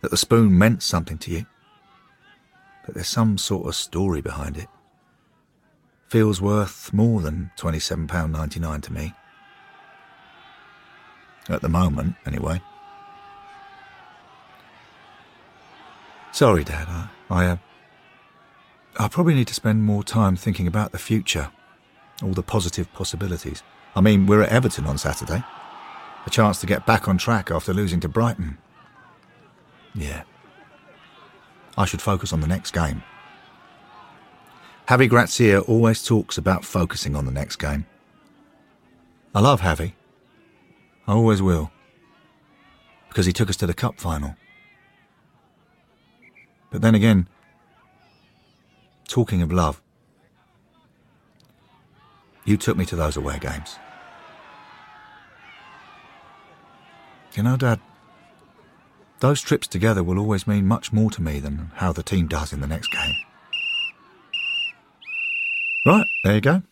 that 0.00 0.10
the 0.10 0.16
spoon 0.16 0.56
meant 0.56 0.82
something 0.82 1.18
to 1.18 1.30
you. 1.30 1.46
But 2.84 2.94
there's 2.94 3.08
some 3.08 3.38
sort 3.38 3.66
of 3.66 3.74
story 3.74 4.20
behind 4.20 4.56
it. 4.56 4.68
Feels 6.08 6.40
worth 6.40 6.92
more 6.92 7.20
than 7.20 7.50
£27.99 7.58 8.82
to 8.82 8.92
me. 8.92 9.14
At 11.48 11.62
the 11.62 11.68
moment, 11.68 12.16
anyway. 12.24 12.60
Sorry, 16.32 16.64
Dad. 16.64 16.86
I, 16.88 17.08
I, 17.30 17.46
uh, 17.46 17.56
I 18.98 19.08
probably 19.08 19.34
need 19.34 19.48
to 19.48 19.54
spend 19.54 19.84
more 19.84 20.04
time 20.04 20.36
thinking 20.36 20.66
about 20.66 20.92
the 20.92 20.98
future, 20.98 21.50
all 22.22 22.32
the 22.32 22.42
positive 22.42 22.92
possibilities. 22.92 23.62
I 23.94 24.00
mean, 24.00 24.26
we're 24.26 24.42
at 24.42 24.50
Everton 24.50 24.86
on 24.86 24.98
Saturday. 24.98 25.42
A 26.26 26.30
chance 26.30 26.60
to 26.60 26.66
get 26.66 26.86
back 26.86 27.08
on 27.08 27.18
track 27.18 27.50
after 27.50 27.72
losing 27.72 28.00
to 28.00 28.08
Brighton. 28.08 28.58
Yeah. 29.94 30.22
I 31.78 31.84
should 31.84 32.02
focus 32.02 32.32
on 32.32 32.40
the 32.40 32.46
next 32.46 32.72
game. 32.72 33.02
Javi 34.88 35.08
Gracia 35.08 35.60
always 35.62 36.04
talks 36.04 36.38
about 36.38 36.64
focusing 36.64 37.16
on 37.16 37.24
the 37.24 37.32
next 37.32 37.56
game. 37.56 37.86
I 39.34 39.40
love 39.40 39.60
Javi. 39.60 39.94
I 41.08 41.12
always 41.12 41.42
will. 41.42 41.72
Because 43.08 43.26
he 43.26 43.32
took 43.32 43.50
us 43.50 43.56
to 43.56 43.66
the 43.66 43.74
cup 43.74 43.98
final. 43.98 44.36
But 46.70 46.82
then 46.82 46.94
again, 46.94 47.26
talking 49.08 49.42
of 49.42 49.50
love, 49.50 49.82
you 52.44 52.56
took 52.56 52.76
me 52.76 52.84
to 52.86 52.94
those 52.94 53.16
away 53.16 53.40
games. 53.40 53.76
You 57.34 57.42
know, 57.42 57.56
Dad, 57.56 57.80
those 59.18 59.40
trips 59.40 59.66
together 59.66 60.04
will 60.04 60.18
always 60.18 60.46
mean 60.46 60.66
much 60.66 60.92
more 60.92 61.10
to 61.10 61.20
me 61.20 61.40
than 61.40 61.72
how 61.74 61.92
the 61.92 62.04
team 62.04 62.28
does 62.28 62.52
in 62.52 62.60
the 62.60 62.66
next 62.68 62.92
game. 62.92 63.14
Right, 65.86 66.06
there 66.24 66.34
you 66.34 66.40
go. 66.40 66.62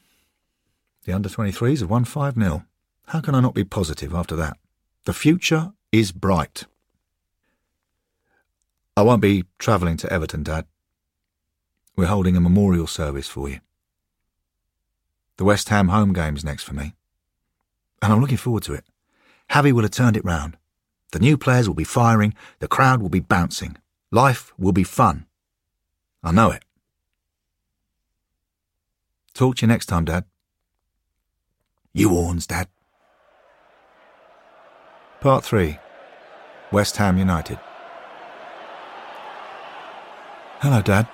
The 1.04 1.12
under 1.12 1.28
23s 1.28 1.78
have 1.78 1.90
won 1.90 2.04
5 2.04 2.35
0. 2.35 2.64
How 3.06 3.21
can 3.21 3.37
I 3.37 3.40
not 3.40 3.54
be 3.54 3.62
positive 3.62 4.12
after 4.12 4.35
that? 4.35 4.56
The 5.04 5.12
future 5.12 5.73
is 5.92 6.11
bright. 6.11 6.64
I 8.97 9.02
won't 9.02 9.23
be 9.23 9.44
travelling 9.61 9.97
to 9.99 10.12
Everton, 10.12 10.42
Dad. 10.42 10.66
We're 11.94 12.06
holding 12.06 12.37
a 12.37 12.40
memorial 12.40 12.88
service 12.88 13.28
for 13.28 13.49
you. 13.49 13.61
The 15.37 15.44
West 15.44 15.68
Ham 15.68 15.88
home 15.88 16.12
game's 16.12 16.44
next 16.44 16.64
for 16.64 16.75
me. 16.75 16.94
And 18.02 18.12
I'm 18.12 18.21
looking 18.21 18.37
forward 18.37 18.64
to 18.64 18.75
it. 18.75 18.85
Javi 19.50 19.71
will 19.71 19.83
have 19.83 19.92
turned 19.92 20.16
it 20.16 20.25
round. 20.25 20.56
The 21.12 21.21
new 21.21 21.38
players 21.38 21.68
will 21.68 21.76
be 21.76 21.85
firing, 21.85 22.35
the 22.59 22.66
crowd 22.66 23.00
will 23.00 23.11
be 23.11 23.21
bouncing. 23.21 23.76
Life 24.11 24.52
will 24.59 24.73
be 24.73 24.83
fun. 24.83 25.26
I 26.25 26.33
know 26.33 26.50
it. 26.50 26.64
Talk 29.35 29.57
to 29.57 29.62
you 29.62 29.69
next 29.69 29.87
time, 29.87 30.05
Dad. 30.05 30.25
You 31.93 32.11
horns, 32.11 32.47
Dad. 32.47 32.69
Part 35.21 35.43
3 35.43 35.79
West 36.71 36.97
Ham 36.99 37.19
United. 37.19 37.59
Hello, 40.61 40.81
Dad. 40.83 41.09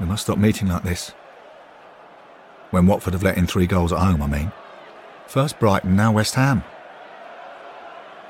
We 0.00 0.06
must 0.06 0.22
stop 0.22 0.38
meeting 0.38 0.68
like 0.68 0.82
this. 0.82 1.10
When 2.70 2.86
Watford 2.86 3.12
have 3.12 3.22
let 3.22 3.36
in 3.36 3.46
three 3.46 3.66
goals 3.66 3.92
at 3.92 3.98
home, 3.98 4.22
I 4.22 4.26
mean. 4.26 4.50
First 5.26 5.58
Brighton, 5.58 5.94
now 5.94 6.12
West 6.12 6.36
Ham. 6.36 6.64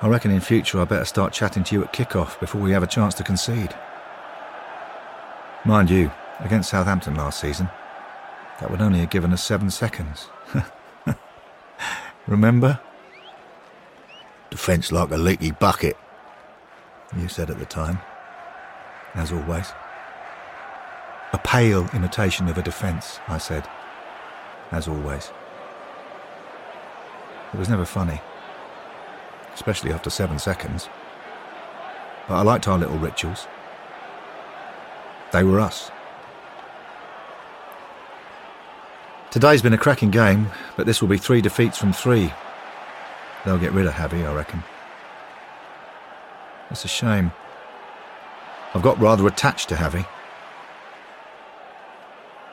I 0.02 0.08
reckon 0.08 0.32
in 0.32 0.40
future 0.40 0.80
I 0.80 0.84
better 0.84 1.04
start 1.04 1.32
chatting 1.32 1.62
to 1.64 1.74
you 1.76 1.84
at 1.84 1.92
kick-off 1.92 2.40
before 2.40 2.60
we 2.60 2.72
have 2.72 2.82
a 2.82 2.88
chance 2.88 3.14
to 3.14 3.22
concede. 3.22 3.74
Mind 5.64 5.90
you, 5.90 6.10
against 6.40 6.70
Southampton 6.70 7.14
last 7.14 7.40
season, 7.40 7.68
that 8.60 8.70
would 8.70 8.80
only 8.80 9.00
have 9.00 9.10
given 9.10 9.32
us 9.32 9.42
seven 9.42 9.70
seconds. 9.70 10.28
Remember? 12.26 12.80
Defence 14.50 14.92
like 14.92 15.10
a 15.10 15.16
leaky 15.16 15.50
bucket, 15.50 15.96
you 17.16 17.28
said 17.28 17.50
at 17.50 17.58
the 17.58 17.66
time 17.66 17.98
as 19.14 19.32
always. 19.32 19.72
A 21.32 21.38
pale 21.38 21.88
imitation 21.94 22.48
of 22.48 22.58
a 22.58 22.62
defence, 22.62 23.18
I 23.28 23.38
said, 23.38 23.66
as 24.70 24.86
always. 24.88 25.30
It 27.52 27.58
was 27.58 27.68
never 27.68 27.84
funny, 27.84 28.20
especially 29.54 29.92
after 29.92 30.10
seven 30.10 30.38
seconds. 30.38 30.88
But 32.28 32.34
I 32.34 32.42
liked 32.42 32.68
our 32.68 32.78
little 32.78 32.98
rituals. 32.98 33.46
They 35.32 35.44
were 35.44 35.60
us. 35.60 35.90
Today's 39.34 39.62
been 39.62 39.72
a 39.72 39.78
cracking 39.78 40.12
game, 40.12 40.48
but 40.76 40.86
this 40.86 41.02
will 41.02 41.08
be 41.08 41.18
three 41.18 41.40
defeats 41.40 41.76
from 41.76 41.92
three. 41.92 42.32
They'll 43.44 43.58
get 43.58 43.72
rid 43.72 43.84
of 43.84 43.94
Javi, 43.94 44.24
I 44.24 44.32
reckon. 44.32 44.62
It's 46.70 46.84
a 46.84 46.88
shame. 46.88 47.32
I've 48.74 48.82
got 48.82 49.00
rather 49.00 49.26
attached 49.26 49.70
to 49.70 49.74
Javi. 49.74 50.06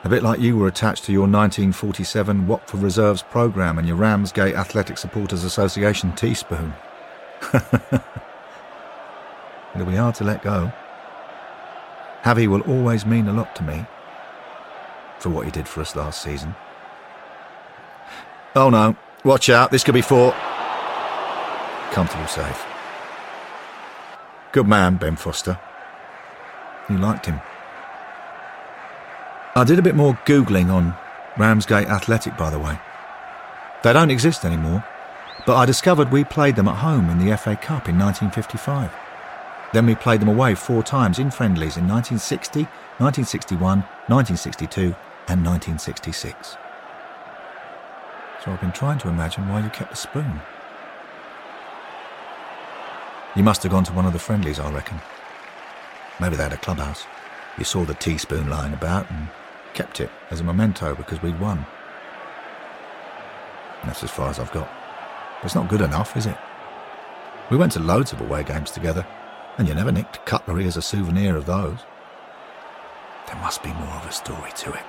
A 0.02 0.08
bit 0.08 0.24
like 0.24 0.40
you 0.40 0.56
were 0.56 0.66
attached 0.66 1.04
to 1.04 1.12
your 1.12 1.28
1947 1.28 2.48
Watford 2.48 2.80
Reserves 2.82 3.22
programme 3.22 3.78
and 3.78 3.86
your 3.86 3.96
Ramsgate 3.96 4.56
Athletic 4.56 4.98
Supporters 4.98 5.44
Association 5.44 6.12
teaspoon. 6.16 6.74
It'll 7.54 8.02
be 9.86 9.94
hard 9.94 10.16
to 10.16 10.24
let 10.24 10.42
go. 10.42 10.72
Javi 12.24 12.48
will 12.48 12.62
always 12.62 13.06
mean 13.06 13.28
a 13.28 13.32
lot 13.32 13.54
to 13.54 13.62
me. 13.62 13.86
for 15.20 15.28
what 15.28 15.44
he 15.44 15.52
did 15.52 15.68
for 15.68 15.80
us 15.80 15.94
last 15.94 16.20
season. 16.20 16.56
Oh 18.54 18.68
no, 18.68 18.96
watch 19.24 19.48
out, 19.48 19.70
this 19.70 19.82
could 19.82 19.94
be 19.94 20.02
four. 20.02 20.32
Comfortable 21.92 22.26
save. 22.26 22.64
Good 24.52 24.66
man, 24.66 24.96
Ben 24.96 25.16
Foster. 25.16 25.58
You 26.90 26.98
liked 26.98 27.26
him. 27.26 27.40
I 29.54 29.64
did 29.64 29.78
a 29.78 29.82
bit 29.82 29.94
more 29.94 30.18
Googling 30.26 30.70
on 30.70 30.94
Ramsgate 31.38 31.88
Athletic, 31.88 32.36
by 32.36 32.50
the 32.50 32.58
way. 32.58 32.78
They 33.82 33.92
don't 33.92 34.10
exist 34.10 34.44
anymore, 34.44 34.84
but 35.46 35.56
I 35.56 35.64
discovered 35.64 36.12
we 36.12 36.24
played 36.24 36.56
them 36.56 36.68
at 36.68 36.76
home 36.76 37.08
in 37.08 37.18
the 37.18 37.36
FA 37.36 37.56
Cup 37.56 37.88
in 37.88 37.98
1955. 37.98 38.90
Then 39.72 39.86
we 39.86 39.94
played 39.94 40.20
them 40.20 40.28
away 40.28 40.54
four 40.54 40.82
times 40.82 41.18
in 41.18 41.30
friendlies 41.30 41.78
in 41.78 41.88
1960, 41.88 42.64
1961, 42.98 43.78
1962, 44.08 44.94
and 45.28 45.44
1966. 45.44 46.56
So 48.44 48.50
I've 48.50 48.60
been 48.60 48.72
trying 48.72 48.98
to 48.98 49.08
imagine 49.08 49.48
why 49.48 49.62
you 49.62 49.70
kept 49.70 49.90
the 49.90 49.96
spoon. 49.96 50.40
You 53.36 53.44
must 53.44 53.62
have 53.62 53.70
gone 53.70 53.84
to 53.84 53.92
one 53.92 54.04
of 54.04 54.12
the 54.12 54.18
friendlies, 54.18 54.58
I 54.58 54.70
reckon. 54.72 55.00
Maybe 56.20 56.34
they 56.34 56.42
had 56.42 56.52
a 56.52 56.56
clubhouse. 56.56 57.04
You 57.56 57.64
saw 57.64 57.84
the 57.84 57.94
teaspoon 57.94 58.50
lying 58.50 58.72
about 58.72 59.08
and 59.10 59.28
kept 59.74 60.00
it 60.00 60.10
as 60.30 60.40
a 60.40 60.44
memento 60.44 60.94
because 60.96 61.22
we'd 61.22 61.38
won. 61.38 61.64
That's 63.84 64.02
as 64.02 64.10
far 64.10 64.28
as 64.28 64.40
I've 64.40 64.52
got. 64.52 64.68
But 65.36 65.46
it's 65.46 65.54
not 65.54 65.68
good 65.68 65.80
enough, 65.80 66.16
is 66.16 66.26
it? 66.26 66.36
We 67.48 67.56
went 67.56 67.72
to 67.72 67.80
loads 67.80 68.12
of 68.12 68.20
away 68.20 68.42
games 68.42 68.70
together, 68.72 69.06
and 69.56 69.68
you 69.68 69.74
never 69.74 69.92
nicked 69.92 70.24
cutlery 70.26 70.66
as 70.66 70.76
a 70.76 70.82
souvenir 70.82 71.36
of 71.36 71.46
those. 71.46 71.78
There 73.26 73.36
must 73.36 73.62
be 73.62 73.72
more 73.72 73.94
of 73.94 74.06
a 74.06 74.12
story 74.12 74.50
to 74.56 74.72
it. 74.72 74.84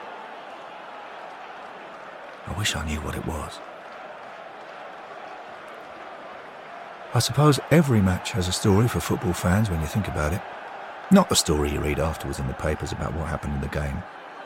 I 2.48 2.58
wish 2.58 2.76
I 2.76 2.86
knew 2.86 3.00
what 3.02 3.16
it 3.16 3.26
was. 3.26 3.60
I 7.14 7.20
suppose 7.20 7.60
every 7.70 8.02
match 8.02 8.32
has 8.32 8.48
a 8.48 8.52
story 8.52 8.88
for 8.88 9.00
football 9.00 9.34
fans 9.34 9.70
when 9.70 9.80
you 9.82 9.88
think 9.88 10.08
about 10.08 10.34
it. 10.34 10.42
Not 11.12 11.30
the 11.30 11.36
story 11.36 11.72
you 11.72 11.80
read 11.80 12.00
afterwards 12.00 12.40
in 12.40 12.48
the 12.48 12.54
papers 12.54 12.92
about 12.92 13.14
what 13.14 13.28
happened 13.28 13.54
in 13.54 13.62
the 13.62 13.68
game. 13.68 14.02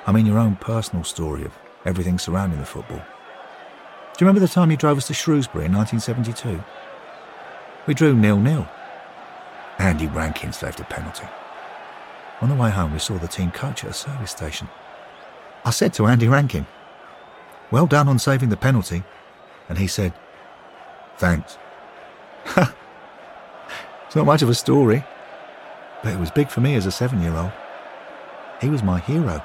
I 0.06 0.12
mean 0.12 0.26
your 0.26 0.38
own 0.38 0.58
personal 0.58 1.04
story 1.04 1.46
of 1.46 1.58
everything 1.86 2.20
surrounding 2.20 2.60
the 2.60 2.66
football. 2.66 2.98
Do 2.98 4.26
you 4.26 4.28
remember 4.28 4.40
the 4.40 4.52
time 4.52 4.70
you 4.70 4.78
drove 4.78 4.98
us 4.98 5.08
to 5.08 5.14
Shrewsbury 5.14 5.66
in 5.66 5.74
1972? 5.74 6.62
We 7.86 7.94
drew 7.94 8.16
nil-nil. 8.16 8.68
Andy 9.80 10.08
Rankin 10.08 10.52
saved 10.52 10.80
a 10.80 10.84
penalty. 10.84 11.28
On 12.42 12.50
the 12.50 12.56
way 12.56 12.70
home, 12.70 12.94
we 12.94 13.00
saw 13.00 13.18
the 13.18 13.28
team 13.28 13.52
coach 13.52 13.84
at 13.84 13.92
a 13.92 13.94
service 13.94 14.32
station. 14.32 14.68
I 15.64 15.70
said 15.70 15.94
to 15.94 16.08
Andy 16.08 16.28
Rankin, 16.28 16.68
Well 17.72 17.88
done 17.88 18.08
on 18.08 18.20
saving 18.20 18.50
the 18.50 18.58
penalty. 18.58 19.04
And 19.70 19.78
he 19.78 19.88
said, 19.88 20.14
Thanks. 21.18 21.58
it's 22.56 24.16
not 24.16 24.26
much 24.26 24.42
of 24.42 24.50
a 24.50 24.56
story, 24.56 25.04
but 26.04 26.14
it 26.14 26.20
was 26.20 26.32
big 26.32 26.50
for 26.50 26.62
me 26.62 26.76
as 26.76 26.86
a 26.86 26.92
seven 26.92 27.22
year 27.22 27.36
old. 27.36 27.52
He 28.62 28.70
was 28.70 28.84
my 28.84 29.00
hero, 29.00 29.44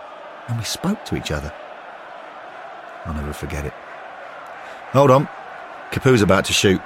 and 0.49 0.59
we 0.59 0.64
spoke 0.64 1.05
to 1.07 1.17
each 1.17 1.31
other. 1.31 1.52
I'll 3.05 3.14
never 3.14 3.33
forget 3.33 3.67
it. 3.67 3.73
Hold 4.93 5.11
on. 5.11 5.29
Capoue's 5.91 6.23
about 6.23 6.45
to 6.47 6.52
shoot. 6.52 6.81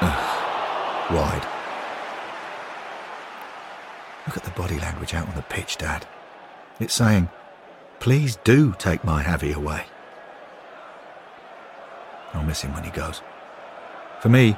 Ugh, 0.00 1.14
wide. 1.14 1.46
Look 4.26 4.36
at 4.36 4.44
the 4.44 4.50
body 4.50 4.78
language 4.78 5.14
out 5.14 5.28
on 5.28 5.34
the 5.34 5.42
pitch, 5.42 5.76
Dad. 5.76 6.06
It's 6.78 6.94
saying, 6.94 7.28
please 7.98 8.36
do 8.44 8.74
take 8.78 9.02
my 9.04 9.22
Javi 9.22 9.54
away. 9.54 9.84
I'll 12.34 12.44
miss 12.44 12.62
him 12.62 12.72
when 12.74 12.84
he 12.84 12.90
goes. 12.90 13.22
For 14.20 14.28
me, 14.28 14.56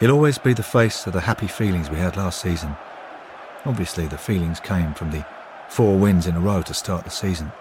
He'll 0.00 0.12
always 0.12 0.38
be 0.38 0.54
the 0.54 0.62
face 0.62 1.06
of 1.06 1.12
the 1.12 1.20
happy 1.20 1.46
feelings 1.46 1.90
we 1.90 1.98
had 1.98 2.16
last 2.16 2.40
season. 2.40 2.74
Obviously, 3.66 4.06
the 4.06 4.16
feelings 4.16 4.58
came 4.58 4.94
from 4.94 5.10
the 5.10 5.26
four 5.68 5.98
wins 5.98 6.26
in 6.26 6.36
a 6.36 6.40
row 6.40 6.62
to 6.62 6.72
start 6.72 7.04
the 7.04 7.10
season, 7.10 7.52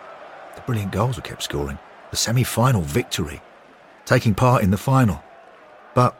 the 0.55 0.61
brilliant 0.61 0.93
goals 0.93 1.17
we 1.17 1.21
kept 1.21 1.43
scoring, 1.43 1.77
the 2.11 2.15
semi 2.15 2.45
final 2.45 2.81
victory, 2.81 3.41
taking 4.05 4.33
part 4.33 4.63
in 4.63 4.71
the 4.71 4.77
final. 4.77 5.21
But 5.93 6.15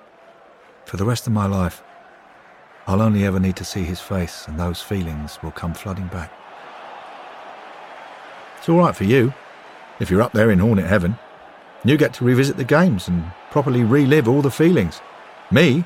for 0.84 0.98
the 0.98 1.06
rest 1.06 1.26
of 1.26 1.32
my 1.32 1.46
life, 1.46 1.82
I'll 2.86 3.02
only 3.02 3.24
ever 3.24 3.40
need 3.40 3.56
to 3.56 3.64
see 3.64 3.84
his 3.86 4.02
face, 4.02 4.46
and 4.46 4.60
those 4.60 4.82
feelings 4.82 5.40
will 5.42 5.52
come 5.52 5.74
flooding 5.74 6.08
back. 6.08 6.34
It's 8.58 8.68
all 8.68 8.80
right 8.80 8.96
for 8.96 9.06
you, 9.06 9.34
if 10.02 10.12
you're 10.12 10.22
up 10.22 10.34
there 10.34 10.52
in 10.52 10.60
Hornet 10.60 10.88
Heaven. 10.88 11.18
You 11.86 11.98
get 11.98 12.14
to 12.16 12.26
revisit 12.26 12.58
the 12.58 12.66
games 12.66 13.08
and 13.08 13.32
properly 13.52 13.84
relive 13.84 14.28
all 14.28 14.42
the 14.42 14.52
feelings. 14.52 15.02
Me, 15.50 15.86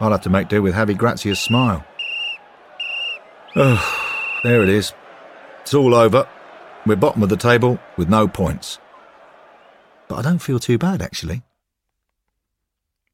I'll 0.00 0.10
have 0.10 0.22
to 0.22 0.30
make 0.30 0.48
do 0.48 0.62
with 0.62 0.74
Javi 0.74 0.96
Gracia's 0.96 1.40
smile. 1.40 1.84
Oh, 3.56 4.40
there 4.42 4.62
it 4.62 4.68
is. 4.68 4.92
It's 5.62 5.74
all 5.74 5.94
over. 5.94 6.28
We're 6.86 6.96
bottom 6.96 7.22
of 7.22 7.28
the 7.28 7.36
table 7.36 7.78
with 7.96 8.08
no 8.08 8.26
points. 8.26 8.78
But 10.06 10.16
I 10.16 10.22
don't 10.22 10.38
feel 10.38 10.58
too 10.58 10.78
bad, 10.78 11.02
actually. 11.02 11.42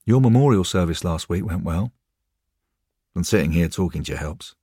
Your 0.04 0.20
memorial 0.20 0.64
service 0.64 1.02
last 1.02 1.28
week 1.28 1.44
went 1.44 1.64
well. 1.64 1.92
And 3.16 3.26
sitting 3.26 3.52
here 3.52 3.68
talking 3.68 4.04
to 4.04 4.12
you 4.12 4.18
helps. 4.18 4.54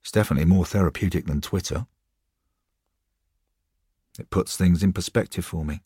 It's 0.00 0.10
definitely 0.10 0.46
more 0.46 0.64
therapeutic 0.64 1.26
than 1.26 1.40
Twitter. 1.40 1.86
It 4.18 4.30
puts 4.30 4.56
things 4.56 4.82
in 4.82 4.92
perspective 4.92 5.44
for 5.44 5.64
me. 5.64 5.82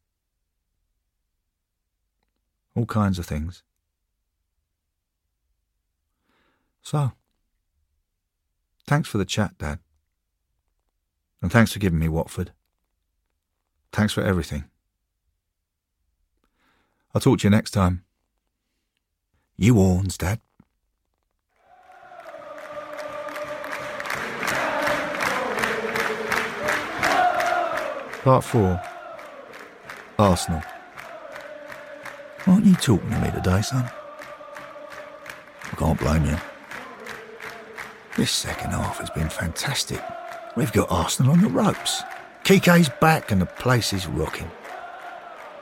All 2.74 2.86
kinds 2.86 3.18
of 3.18 3.26
things. 3.26 3.62
So, 6.82 7.12
thanks 8.86 9.08
for 9.08 9.18
the 9.18 9.24
chat, 9.24 9.56
Dad. 9.58 9.78
And 11.40 11.50
thanks 11.52 11.72
for 11.72 11.78
giving 11.78 11.98
me 11.98 12.08
Watford. 12.08 12.52
Thanks 13.92 14.12
for 14.12 14.22
everything. 14.22 14.64
I'll 17.14 17.20
talk 17.20 17.38
to 17.40 17.44
you 17.44 17.50
next 17.50 17.70
time. 17.70 18.04
You 19.56 19.76
warns, 19.76 20.18
Dad. 20.18 20.40
Part 28.24 28.42
4 28.42 28.82
Arsenal. 30.18 30.62
Aren't 32.46 32.66
you 32.66 32.74
talking 32.74 33.10
to 33.10 33.18
me 33.20 33.30
today, 33.30 33.62
son? 33.62 33.90
I 35.64 35.76
can't 35.76 35.98
blame 35.98 36.26
you. 36.26 36.36
This 38.16 38.30
second 38.30 38.70
half 38.70 38.98
has 38.98 39.10
been 39.10 39.30
fantastic. 39.30 40.02
We've 40.54 40.72
got 40.72 40.90
Arsenal 40.90 41.32
on 41.32 41.40
the 41.40 41.48
ropes. 41.48 42.02
Quique's 42.44 42.90
back 43.00 43.32
and 43.32 43.40
the 43.40 43.46
place 43.46 43.92
is 43.92 44.06
rocking. 44.06 44.50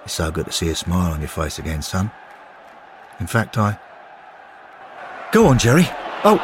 It's 0.05 0.14
so 0.14 0.33
good 0.33 0.47
to 0.47 0.53
see 0.53 0.68
a 0.71 0.75
smile 0.75 1.12
on 1.12 1.21
your 1.21 1.29
face 1.29 1.61
again, 1.61 1.83
son. 1.83 2.11
In 3.21 3.29
fact, 3.29 3.57
I. 3.57 3.79
Go 5.31 5.47
on, 5.47 5.59
Geri. 5.59 5.87
Oh, 6.25 6.38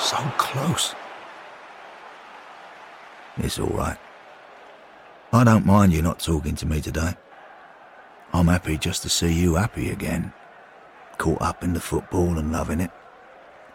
so 0.00 0.16
close. 0.38 0.94
It's 3.36 3.58
all 3.58 3.68
right. 3.68 3.98
I 5.32 5.44
don't 5.44 5.66
mind 5.66 5.92
you 5.92 6.00
not 6.00 6.18
talking 6.18 6.54
to 6.56 6.66
me 6.66 6.80
today. 6.80 7.14
I'm 8.32 8.48
happy 8.48 8.78
just 8.78 9.02
to 9.02 9.08
see 9.08 9.32
you 9.32 9.54
happy 9.54 9.90
again. 9.90 10.32
Caught 11.18 11.42
up 11.42 11.62
in 11.62 11.74
the 11.74 11.80
football 11.80 12.38
and 12.38 12.50
loving 12.50 12.80
it. 12.80 12.90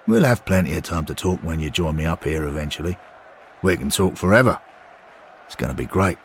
We'll 0.07 0.23
have 0.23 0.45
plenty 0.45 0.75
of 0.75 0.83
time 0.83 1.05
to 1.05 1.15
talk 1.15 1.39
when 1.41 1.59
you 1.59 1.69
join 1.69 1.95
me 1.95 2.05
up 2.05 2.23
here 2.23 2.45
eventually. 2.45 2.97
We 3.61 3.77
can 3.77 3.89
talk 3.89 4.15
forever. 4.17 4.59
It's 5.45 5.55
going 5.55 5.71
to 5.71 5.77
be 5.77 5.85
great. 5.85 6.17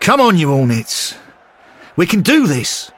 Come 0.00 0.20
on, 0.20 0.38
you 0.38 0.48
Hornets. 0.48 1.16
We 1.96 2.06
can 2.06 2.22
do 2.22 2.46
this. 2.46 2.90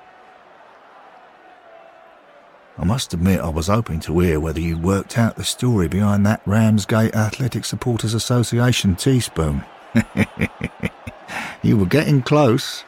I 2.76 2.84
must 2.84 3.12
admit 3.12 3.40
I 3.40 3.48
was 3.48 3.66
hoping 3.66 3.98
to 4.00 4.20
hear 4.20 4.38
whether 4.38 4.60
you 4.60 4.78
worked 4.78 5.18
out 5.18 5.36
the 5.36 5.42
story 5.42 5.88
behind 5.88 6.24
that 6.26 6.42
Ramsgate 6.46 7.14
Athletic 7.14 7.64
Supporters 7.64 8.14
Association 8.14 8.94
teaspoon. 8.94 9.64
you 11.62 11.76
were 11.76 11.86
getting 11.86 12.22
close. 12.22 12.84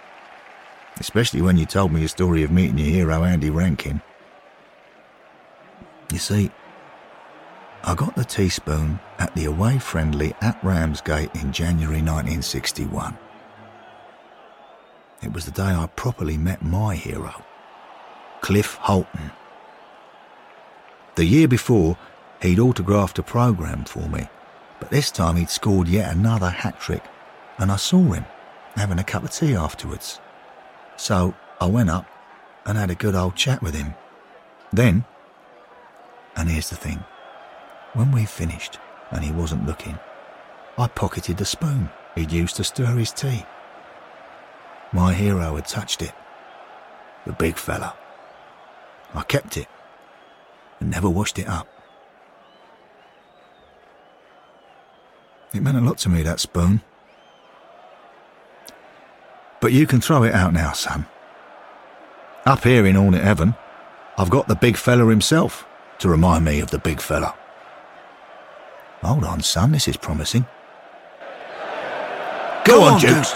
Especially 1.00 1.40
when 1.40 1.56
you 1.56 1.66
told 1.66 1.92
me 1.92 2.00
your 2.00 2.08
story 2.08 2.42
of 2.42 2.50
meeting 2.50 2.78
your 2.78 2.88
hero 2.88 3.24
Andy 3.24 3.50
Rankin. 3.50 4.02
You 6.12 6.18
see, 6.18 6.50
I 7.82 7.94
got 7.94 8.14
the 8.14 8.24
teaspoon 8.24 9.00
at 9.18 9.34
the 9.34 9.46
away 9.46 9.78
friendly 9.78 10.34
at 10.42 10.62
Ramsgate 10.62 11.34
in 11.34 11.52
January 11.52 12.02
1961. 12.02 13.16
It 15.22 15.32
was 15.32 15.46
the 15.46 15.50
day 15.50 15.62
I 15.62 15.88
properly 15.96 16.36
met 16.36 16.62
my 16.62 16.94
hero, 16.94 17.44
Cliff 18.42 18.74
Holton. 18.74 19.30
The 21.14 21.24
year 21.24 21.48
before, 21.48 21.96
he'd 22.42 22.58
autographed 22.58 23.18
a 23.18 23.22
programme 23.22 23.84
for 23.84 24.06
me, 24.08 24.28
but 24.78 24.90
this 24.90 25.10
time 25.10 25.36
he'd 25.36 25.50
scored 25.50 25.88
yet 25.88 26.14
another 26.14 26.50
hat 26.50 26.78
trick 26.78 27.04
and 27.58 27.72
I 27.72 27.76
saw 27.76 28.12
him 28.12 28.24
having 28.76 28.98
a 28.98 29.04
cup 29.04 29.24
of 29.24 29.30
tea 29.30 29.54
afterwards. 29.54 30.20
So 31.00 31.34
I 31.62 31.64
went 31.64 31.88
up 31.88 32.04
and 32.66 32.76
had 32.76 32.90
a 32.90 32.94
good 32.94 33.14
old 33.14 33.34
chat 33.34 33.62
with 33.62 33.74
him. 33.74 33.94
Then, 34.70 35.06
and 36.36 36.50
here's 36.50 36.68
the 36.68 36.76
thing 36.76 37.02
when 37.94 38.12
we 38.12 38.26
finished 38.26 38.78
and 39.10 39.24
he 39.24 39.32
wasn't 39.32 39.66
looking, 39.66 39.98
I 40.76 40.88
pocketed 40.88 41.38
the 41.38 41.46
spoon 41.46 41.88
he'd 42.14 42.30
used 42.30 42.56
to 42.56 42.64
stir 42.64 42.98
his 42.98 43.12
tea. 43.12 43.46
My 44.92 45.14
hero 45.14 45.56
had 45.56 45.66
touched 45.66 46.02
it. 46.02 46.12
The 47.24 47.32
big 47.32 47.56
fella. 47.56 47.96
I 49.14 49.22
kept 49.22 49.56
it 49.56 49.68
and 50.80 50.90
never 50.90 51.08
washed 51.08 51.38
it 51.38 51.48
up. 51.48 51.66
It 55.54 55.62
meant 55.62 55.78
a 55.78 55.80
lot 55.80 55.96
to 55.98 56.10
me, 56.10 56.22
that 56.24 56.40
spoon. 56.40 56.82
But 59.60 59.72
you 59.72 59.86
can 59.86 60.00
throw 60.00 60.22
it 60.22 60.34
out 60.34 60.52
now, 60.52 60.72
Sam. 60.72 61.06
Up 62.46 62.64
here 62.64 62.86
in 62.86 62.94
Hornet 62.94 63.22
Heaven, 63.22 63.54
I've 64.16 64.30
got 64.30 64.48
the 64.48 64.54
big 64.54 64.76
fella 64.76 65.06
himself 65.08 65.66
to 65.98 66.08
remind 66.08 66.44
me 66.44 66.60
of 66.60 66.70
the 66.70 66.78
big 66.78 67.00
fella. 67.00 67.34
Hold 69.02 69.24
on, 69.24 69.42
son, 69.42 69.72
this 69.72 69.86
is 69.86 69.96
promising. 69.96 70.46
Go, 72.64 72.78
Go 72.78 72.82
on, 72.82 72.94
on, 72.94 73.00
Jukes. 73.00 73.32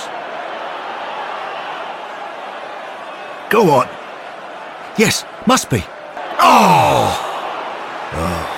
Go 3.51 3.71
on. 3.71 3.89
Yes, 4.99 5.25
must 5.47 5.71
be. 5.71 5.83
Oh! 6.41 7.21
oh. 8.13 8.51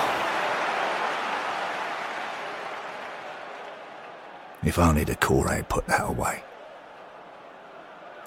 If 4.63 4.79
only 4.79 5.03
the 5.03 5.17
had 5.49 5.69
put 5.69 5.87
that 5.87 6.09
away. 6.09 6.43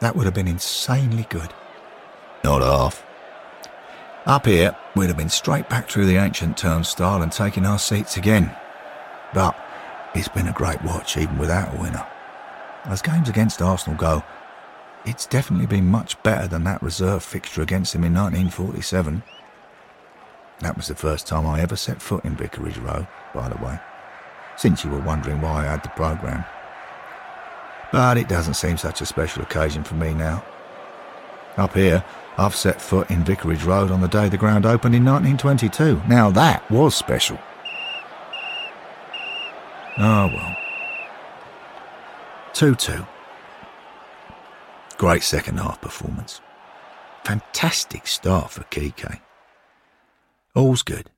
That 0.01 0.17
would 0.17 0.25
have 0.25 0.35
been 0.35 0.49
insanely 0.49 1.27
good. 1.29 1.53
Not 2.43 2.63
half. 2.63 3.05
Up 4.27 4.47
here, 4.47 4.77
we'd 4.97 5.09
have 5.09 5.17
been 5.17 5.29
straight 5.29 5.69
back 5.69 5.89
through 5.89 6.07
the 6.07 6.17
ancient 6.17 6.57
turnstile 6.57 7.23
and 7.23 7.31
taken 7.31 7.65
our 7.67 7.79
seats 7.79 8.17
again. 8.17 8.55
But 9.33 9.57
it's 10.15 10.29
been 10.29 10.49
a 10.49 10.53
great 10.53 10.83
watch, 10.83 11.17
even 11.17 11.39
without 11.39 11.75
a 11.75 11.81
winner. 11.81 12.07
As 12.85 13.03
games 13.03 13.29
against 13.29 13.63
Arsenal 13.63 13.99
go, 13.99 14.23
it's 15.05 15.27
definitely 15.27 15.67
been 15.67 15.87
much 15.87 16.23
better 16.23 16.47
than 16.49 16.65
that 16.65 16.83
reserve 16.83 17.23
fixture 17.23 17.63
against 17.63 17.95
him 17.95 18.05
in 18.05 18.15
1947. 18.15 19.23
That 20.61 20.77
was 20.77 20.89
the 20.89 20.95
first 20.95 21.27
time 21.27 21.47
I 21.47 21.61
ever 21.61 21.77
set 21.77 22.03
foot 22.03 22.25
in 22.25 22.37
Vicarage 22.37 22.79
Road, 22.79 23.07
by 23.35 23.49
the 23.49 23.63
way, 23.65 23.79
since 24.57 24.85
you 24.85 24.91
were 24.91 25.01
wondering 25.01 25.41
why 25.41 25.61
I 25.61 25.71
had 25.71 25.83
the 25.83 25.89
programme. 25.91 26.45
But 27.93 28.19
it 28.19 28.29
doesn't 28.29 28.55
seem 28.55 28.77
such 28.77 29.01
a 29.01 29.07
special 29.07 29.43
occasion 29.43 29.83
for 29.83 29.95
me 29.95 30.15
now. 30.15 30.45
Up 31.57 31.75
here, 31.75 32.05
I've 32.39 32.55
set 32.55 32.81
foot 32.81 33.11
in 33.11 33.25
Vicarage 33.25 33.65
Road 33.65 33.91
on 33.91 34.01
the 34.01 34.09
day 34.09 34.29
the 34.29 34.37
ground 34.37 34.65
opened 34.65 34.95
in 34.95 35.05
1922. 35.05 36.03
Now 36.09 36.31
that 36.31 36.69
was 36.71 36.95
special. 36.95 37.39
Oh 39.99 40.27
well. 40.29 40.57
2 42.55 42.75
2. 42.75 43.07
Great 44.97 45.23
second 45.23 45.59
half 45.59 45.81
performance. 45.81 46.41
Fantastic 47.25 48.07
start 48.07 48.51
for 48.51 48.65
Quique. 48.65 49.21
All's 50.55 50.83
good. 50.83 51.11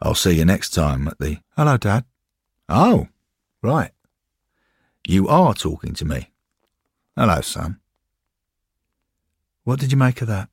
I'll 0.00 0.14
see 0.14 0.32
you 0.32 0.44
next 0.44 0.70
time 0.70 1.08
at 1.08 1.18
the. 1.18 1.38
Hello, 1.56 1.76
Dad. 1.76 2.04
Oh, 2.68 3.08
right. 3.62 3.92
You 5.08 5.28
are 5.28 5.54
talking 5.54 5.94
to 5.94 6.04
me. 6.04 6.32
Hello, 7.16 7.40
son. 7.40 7.78
What 9.62 9.78
did 9.78 9.92
you 9.92 9.96
make 9.96 10.20
of 10.20 10.26
that? 10.26 10.48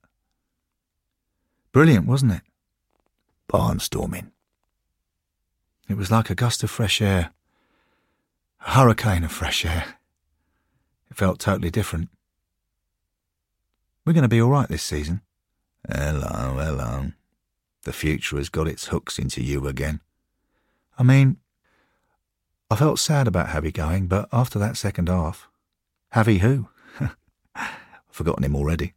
Brilliant, 1.72 2.06
wasn't 2.06 2.34
it? 2.34 2.42
Barnstorming. 3.52 4.30
It 5.90 5.98
was 5.98 6.12
like 6.12 6.30
a 6.30 6.36
gust 6.36 6.62
of 6.62 6.70
fresh 6.70 7.02
air, 7.02 7.32
a 8.64 8.72
hurricane 8.72 9.24
of 9.24 9.32
fresh 9.32 9.66
air. 9.66 9.96
It 11.10 11.18
felt 11.18 11.40
totally 11.40 11.72
different. 11.72 12.10
We're 14.06 14.14
going 14.14 14.22
to 14.22 14.30
be 14.30 14.42
all 14.42 14.52
right 14.52 14.70
this 14.70 14.84
season. 14.84 15.22
Hello, 15.90 16.58
hello. 16.60 17.12
The 17.86 17.94
future 17.94 18.38
has 18.38 18.50
got 18.50 18.68
its 18.68 18.88
hooks 18.88 19.18
into 19.18 19.42
you 19.42 19.68
again. 19.68 20.02
I 20.98 21.02
mean, 21.02 21.38
I 22.74 22.76
felt 22.76 22.98
sad 22.98 23.28
about 23.28 23.50
Javi 23.50 23.72
going, 23.72 24.08
but 24.08 24.28
after 24.34 24.58
that 24.58 24.78
second 24.78 25.08
half, 25.08 25.48
Javi 26.16 26.40
who? 26.40 26.70
I've 27.56 27.70
forgotten 28.10 28.44
him 28.44 28.56
already. 28.56 28.96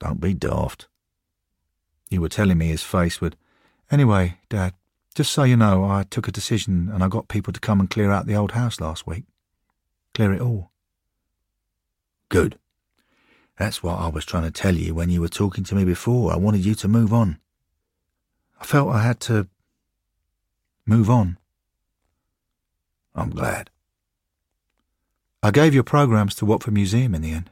Don't 0.00 0.22
be 0.22 0.32
daft. 0.32 0.88
You 2.08 2.22
were 2.22 2.30
telling 2.30 2.56
me 2.56 2.68
his 2.68 2.82
face 2.82 3.20
would. 3.20 3.36
Anyway, 3.90 4.38
Dad, 4.48 4.72
just 5.14 5.32
so 5.32 5.42
you 5.42 5.54
know, 5.54 5.84
I 5.84 6.04
took 6.04 6.28
a 6.28 6.32
decision 6.32 6.88
and 6.90 7.04
I 7.04 7.08
got 7.08 7.28
people 7.28 7.52
to 7.52 7.60
come 7.60 7.78
and 7.78 7.90
clear 7.90 8.10
out 8.10 8.24
the 8.24 8.36
old 8.36 8.52
house 8.52 8.80
last 8.80 9.06
week. 9.06 9.24
Clear 10.14 10.32
it 10.32 10.40
all. 10.40 10.70
Good. 12.30 12.58
That's 13.58 13.82
what 13.82 13.98
I 13.98 14.08
was 14.08 14.24
trying 14.24 14.44
to 14.44 14.50
tell 14.50 14.76
you 14.76 14.94
when 14.94 15.10
you 15.10 15.20
were 15.20 15.28
talking 15.28 15.64
to 15.64 15.74
me 15.74 15.84
before. 15.84 16.32
I 16.32 16.36
wanted 16.36 16.64
you 16.64 16.74
to 16.76 16.88
move 16.88 17.12
on. 17.12 17.38
I 18.58 18.64
felt 18.64 18.88
I 18.88 19.02
had 19.02 19.20
to 19.20 19.48
move 20.86 21.10
on. 21.10 21.36
I'm 23.14 23.30
glad. 23.30 23.70
I 25.42 25.50
gave 25.50 25.74
your 25.74 25.84
programs 25.84 26.34
to 26.36 26.46
Watford 26.46 26.74
Museum 26.74 27.14
in 27.14 27.22
the 27.22 27.32
end. 27.32 27.50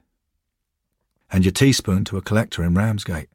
And 1.31 1.45
your 1.45 1.53
teaspoon 1.53 2.05
to 2.05 2.17
a 2.17 2.23
collector 2.23 2.63
in 2.65 2.75
Ramsgate. 2.75 3.29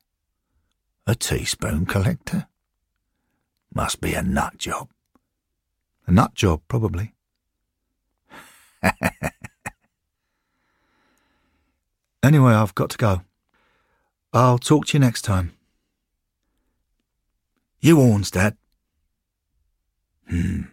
A 1.05 1.15
teaspoon 1.15 1.85
collector? 1.85 2.47
Must 3.73 4.01
be 4.01 4.13
a 4.13 4.21
nut 4.21 4.57
job. 4.57 4.89
A 6.05 6.11
nut 6.11 6.33
job, 6.33 6.61
probably. 6.67 7.13
Anyway, 12.27 12.51
I've 12.51 12.75
got 12.75 12.89
to 12.89 12.97
go. 12.97 13.21
I'll 14.33 14.57
talk 14.57 14.87
to 14.87 14.93
you 14.93 14.99
next 14.99 15.21
time. 15.21 15.53
You 17.79 17.95
horns, 17.95 18.31
Dad. 18.31 18.57
Hmm. 20.27 20.63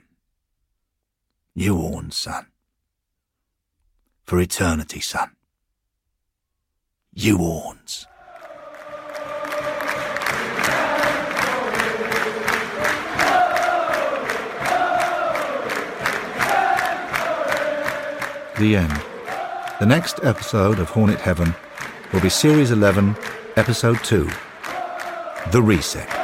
You 1.57 1.77
horns, 1.77 2.17
son. 2.17 2.47
For 4.25 4.41
eternity, 4.41 4.99
son. 4.99 5.37
You 7.13 7.37
horns. 7.37 8.09
The 18.59 18.75
end. 18.75 19.03
The 19.79 19.87
next 19.87 20.19
episode 20.25 20.81
of 20.81 20.91
Hornet 20.91 21.21
Heaven 21.21 21.55
will 22.13 22.21
be 22.21 22.31
Series 22.31 22.73
11, 22.73 23.17
Episode 23.55 24.03
2 24.03 24.29
The 25.53 25.63
Reset. 25.63 26.24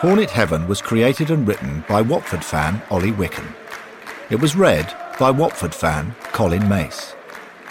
Hornet 0.00 0.30
Heaven 0.30 0.68
was 0.68 0.80
created 0.80 1.32
and 1.32 1.46
written 1.46 1.82
by 1.88 2.02
Watford 2.02 2.44
fan 2.44 2.80
Ollie 2.88 3.10
Wicken. 3.10 3.52
It 4.30 4.40
was 4.40 4.54
read 4.54 4.96
by 5.18 5.32
Watford 5.32 5.74
fan 5.74 6.14
Colin 6.30 6.68
Mace. 6.68 7.16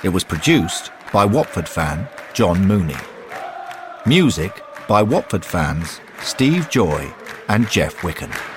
It 0.04 0.10
was 0.10 0.26
produced 0.26 0.92
by 1.14 1.24
Watford 1.24 1.70
fan 1.70 2.06
John 2.34 2.68
Mooney. 2.68 2.98
Music 4.06 4.62
by 4.90 5.02
Watford 5.04 5.46
fans 5.46 6.02
Steve 6.22 6.70
Joy 6.70 7.14
and 7.48 7.70
Jeff 7.70 7.96
Wicken. 8.00 8.57